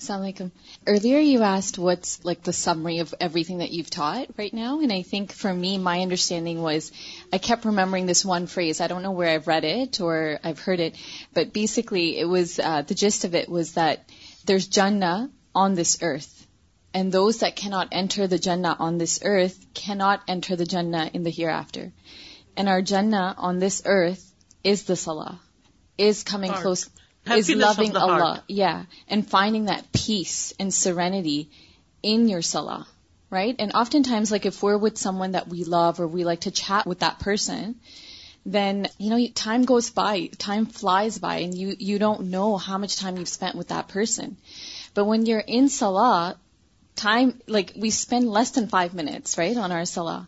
Assalamu 0.00 0.32
alaikum. 0.32 0.50
Earlier 0.86 1.18
you 1.18 1.42
asked 1.42 1.76
what's 1.76 2.24
like 2.24 2.44
the 2.44 2.52
summary 2.52 2.98
of 2.98 3.12
everything 3.18 3.58
that 3.58 3.72
you've 3.72 3.90
taught 3.90 4.28
right 4.36 4.54
now, 4.54 4.78
and 4.78 4.92
I 4.92 5.02
think 5.02 5.32
for 5.32 5.52
me, 5.52 5.76
my 5.76 6.02
understanding 6.02 6.62
was 6.62 6.92
I 7.32 7.38
kept 7.38 7.64
remembering 7.64 8.06
this 8.06 8.24
one 8.24 8.46
phrase. 8.46 8.80
I 8.80 8.86
don't 8.86 9.02
know 9.02 9.10
where 9.10 9.28
I've 9.28 9.48
read 9.48 9.64
it 9.64 10.00
or 10.00 10.38
I've 10.44 10.60
heard 10.60 10.78
it, 10.78 10.94
but 11.34 11.52
basically 11.52 12.16
it 12.16 12.26
was, 12.26 12.60
uh, 12.60 12.82
the 12.82 12.94
gist 12.94 13.24
of 13.24 13.34
it 13.34 13.48
was 13.48 13.72
that 13.74 14.08
there's 14.44 14.68
Jannah 14.68 15.30
on 15.52 15.74
this 15.74 15.98
earth, 16.00 16.46
and 16.94 17.10
those 17.10 17.38
that 17.38 17.56
cannot 17.56 17.88
enter 17.90 18.28
the 18.28 18.38
Jannah 18.38 18.76
on 18.78 18.98
this 18.98 19.18
earth 19.24 19.66
cannot 19.74 20.22
enter 20.28 20.54
the 20.54 20.66
Jannah 20.66 21.10
in 21.12 21.24
the 21.24 21.30
hereafter. 21.30 21.92
And 22.56 22.68
our 22.68 22.82
Jannah 22.82 23.34
on 23.36 23.58
this 23.58 23.82
earth 23.84 24.24
is 24.62 24.84
the 24.84 24.94
Salah, 24.94 25.40
is 25.96 26.22
coming 26.22 26.52
close 26.52 26.88
لنگ 27.36 27.96
اللہ 28.02 28.34
یا 28.58 28.70
and 29.10 29.28
finding 29.30 29.66
the 29.66 29.92
peace 29.92 30.36
and 30.58 30.74
sir 30.74 31.00
in 31.08 32.28
your 32.28 32.40
soul 32.52 32.68
right 33.32 33.60
and 33.60 33.72
after 33.82 33.98
times 34.08 34.32
for 34.58 34.72
with 34.82 34.98
someone 35.20 35.34
the 35.34 35.64
love 35.70 35.90
we 36.12 36.22
light 36.24 36.48
with 36.86 37.00
the 37.02 37.20
person 37.24 37.72
then 38.54 38.84
you 38.98 39.10
know 39.10 39.16
time 39.44 39.62
goes 39.68 39.90
by 39.94 40.26
time 40.44 40.64
flies 40.74 41.18
by 41.22 41.40
and 41.44 41.54
you 41.60 41.70
you 41.92 41.98
don't 41.98 42.20
know 42.34 42.46
how 42.68 42.78
much 42.84 42.98
time 43.00 43.14
you 43.16 43.22
spend 43.28 43.54
with 43.58 43.72
a 43.72 43.80
person 43.92 44.28
but 44.96 44.98
when 45.08 45.26
your 45.28 45.40
in 45.56 45.66
time 47.02 47.28
like 47.54 47.70
we 47.82 47.88
spend 47.88 48.36
less 48.38 48.54
than 48.56 48.66
five 48.70 49.00
minute 49.02 49.38
right 49.38 49.56
on 49.64 49.72
آئر 49.72 49.84
سلح 49.94 50.20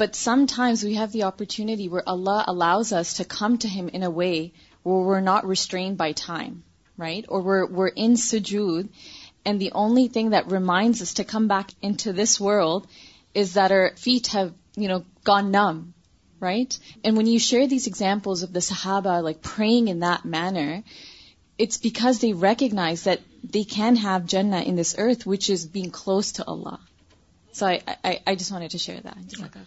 but 0.00 0.16
sometimes 0.56 0.84
we 0.84 0.96
have 0.96 1.06
the 1.12 1.22
opportunity 1.22 1.84
your 1.84 2.00
Allah 2.14 2.42
allows 2.54 2.92
us 3.02 3.16
time 3.38 3.56
to 3.62 3.68
him 3.74 3.86
in 3.92 4.02
a 4.02 4.08
where 4.84 5.00
we're 5.00 5.20
not 5.20 5.46
restrained 5.46 5.96
by 5.96 6.12
time, 6.12 6.62
right? 6.96 7.24
Or 7.28 7.66
we're 7.66 7.88
in 7.88 8.12
sujood, 8.12 8.88
and 9.44 9.60
the 9.60 9.72
only 9.72 10.06
thing 10.08 10.30
that 10.30 10.52
reminds 10.52 11.02
us 11.02 11.14
to 11.14 11.24
come 11.24 11.48
back 11.48 11.70
into 11.82 12.12
this 12.12 12.38
world 12.38 12.86
is 13.34 13.54
that 13.54 13.72
our 13.72 13.92
feet 13.96 14.28
have, 14.28 14.52
gone 15.24 15.50
numb, 15.50 15.94
right? 16.38 16.78
And 17.02 17.16
when 17.16 17.26
you 17.26 17.38
share 17.38 17.66
these 17.66 17.86
examples 17.86 18.42
of 18.42 18.52
the 18.52 18.60
Sahaba, 18.60 19.42
praying 19.42 19.88
in 19.88 20.00
that 20.00 20.24
manner, 20.24 20.82
it's 21.58 21.78
because 21.78 22.20
they 22.20 22.32
recognize 22.32 23.04
that 23.04 23.20
they 23.42 23.64
can 23.64 23.96
have 23.96 24.26
Jannah 24.26 24.62
in 24.62 24.76
this 24.76 24.94
earth, 24.98 25.24
which 25.24 25.48
is 25.50 25.64
being 25.64 25.90
close 25.90 26.32
to 26.32 26.44
Allah. 26.44 26.80
So 27.52 27.66
I 27.66 28.34
just 28.34 28.52
wanted 28.52 28.72
to 28.72 28.78
share 28.78 29.00
that. 29.00 29.62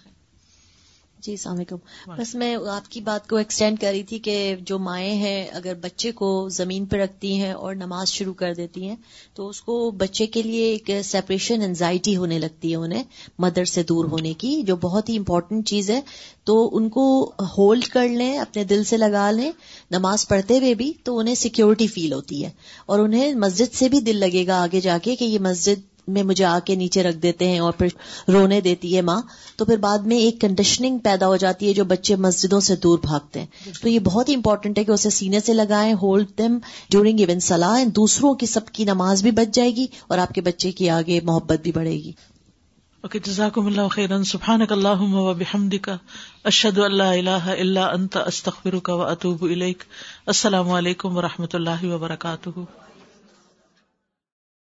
جی 1.27 1.31
السلام 1.33 1.55
علیکم 1.57 2.11
بس 2.17 2.33
میں 2.41 2.55
آپ 2.71 2.87
کی 2.91 2.99
بات 3.07 3.27
کو 3.29 3.35
extend 3.35 3.79
کر 3.79 3.89
رہی 3.91 4.03
تھی 4.09 4.17
کہ 4.27 4.35
جو 4.65 4.77
مائیں 4.79 5.15
ہیں 5.21 5.39
اگر 5.59 5.73
بچے 5.81 6.11
کو 6.19 6.27
زمین 6.57 6.85
پہ 6.91 6.97
رکھتی 7.01 7.33
ہیں 7.41 7.51
اور 7.63 7.73
نماز 7.75 8.09
شروع 8.19 8.33
کر 8.41 8.53
دیتی 8.57 8.87
ہیں 8.89 8.95
تو 9.35 9.47
اس 9.49 9.59
کو 9.61 9.75
بچے 10.03 10.25
کے 10.35 10.41
لیے 10.43 10.63
ایک 10.65 10.89
سیپریشن 11.05 11.61
انزائٹی 11.67 12.15
ہونے 12.17 12.37
لگتی 12.39 12.71
ہے 12.71 12.75
انہیں 12.85 13.03
مدر 13.45 13.65
سے 13.73 13.83
دور 13.89 14.05
ہونے 14.11 14.33
کی 14.43 14.53
جو 14.67 14.75
بہت 14.87 15.09
ہی 15.09 15.17
امپورٹنٹ 15.17 15.67
چیز 15.69 15.89
ہے 15.89 15.99
تو 16.49 16.55
ان 16.77 16.89
کو 16.95 17.05
ہولڈ 17.57 17.87
کر 17.97 18.07
لیں 18.23 18.31
اپنے 18.45 18.63
دل 18.73 18.83
سے 18.91 18.97
لگا 18.97 19.29
لیں 19.41 19.51
نماز 19.97 20.27
پڑھتے 20.27 20.59
ہوئے 20.59 20.73
بھی 20.83 20.91
تو 21.09 21.17
انہیں 21.19 21.35
سیکیورٹی 21.45 21.87
فیل 21.97 22.13
ہوتی 22.13 22.43
ہے 22.43 22.51
اور 22.91 23.05
انہیں 23.05 23.33
مسجد 23.45 23.75
سے 23.81 23.89
بھی 23.95 23.99
دل 24.11 24.19
لگے 24.25 24.47
گا 24.47 24.61
آگے 24.63 24.81
جا 24.89 24.97
کے 25.07 25.15
کہ 25.15 25.25
یہ 25.35 25.39
مسجد 25.51 25.85
میں 26.15 26.21
مجھے 26.23 26.43
آ 26.45 26.57
کے 26.65 26.75
نیچے 26.75 27.01
رکھ 27.03 27.17
دیتے 27.23 27.47
ہیں 27.47 27.59
اور 27.59 27.71
پھر 27.77 28.29
رونے 28.31 28.59
دیتی 28.67 28.95
ہے 28.95 29.01
ماں 29.09 29.19
تو 29.57 29.65
پھر 29.65 29.77
بعد 29.85 30.05
میں 30.11 30.17
ایک 30.25 30.39
کنڈیشننگ 30.41 30.97
پیدا 31.07 31.27
ہو 31.27 31.35
جاتی 31.43 31.67
ہے 31.67 31.73
جو 31.79 31.85
بچے 31.85 32.15
مسجدوں 32.25 32.59
سے 32.67 32.75
دور 32.83 32.99
بھاگتے 33.03 33.39
ہیں 33.39 33.47
جی۔ 33.65 33.71
تو 33.81 33.89
یہ 33.89 33.99
بہت 34.03 34.29
ہی 34.29 34.35
امپورٹنٹ 34.35 34.77
ہے 34.77 34.83
کہ 34.83 34.91
اسے 34.91 35.09
سینے 35.17 35.39
سے 35.47 35.53
لگائیں 35.53 35.93
ہولڈ 36.01 36.27
دم 36.37 36.57
ڈیورنگ 36.89 37.19
ایون 37.25 37.39
سلاح 37.49 37.77
دوسروں 37.95 38.33
کی 38.39 38.45
سب 38.53 38.69
کی 38.77 38.83
نماز 38.91 39.23
بھی 39.23 39.31
بچ 39.41 39.53
جائے 39.55 39.75
گی 39.75 39.85
اور 40.07 40.17
آپ 40.25 40.33
کے 40.35 40.41
بچے 40.47 40.71
کی 40.79 40.89
آگے 40.99 41.19
محبت 41.31 41.61
بھی 41.63 41.71
بڑھے 41.75 41.91
گی 42.03 42.11
اوکے 43.07 43.19
اللہ 43.65 43.99
اللہ 43.99 44.23
سبحان 44.25 44.61
انت 47.91 48.17
السلام 50.25 50.71
علیکم 50.81 51.17
و 51.17 51.21
رحمۃ 51.21 51.55
اللہ 51.61 51.85
وبرکاتہ 51.93 52.83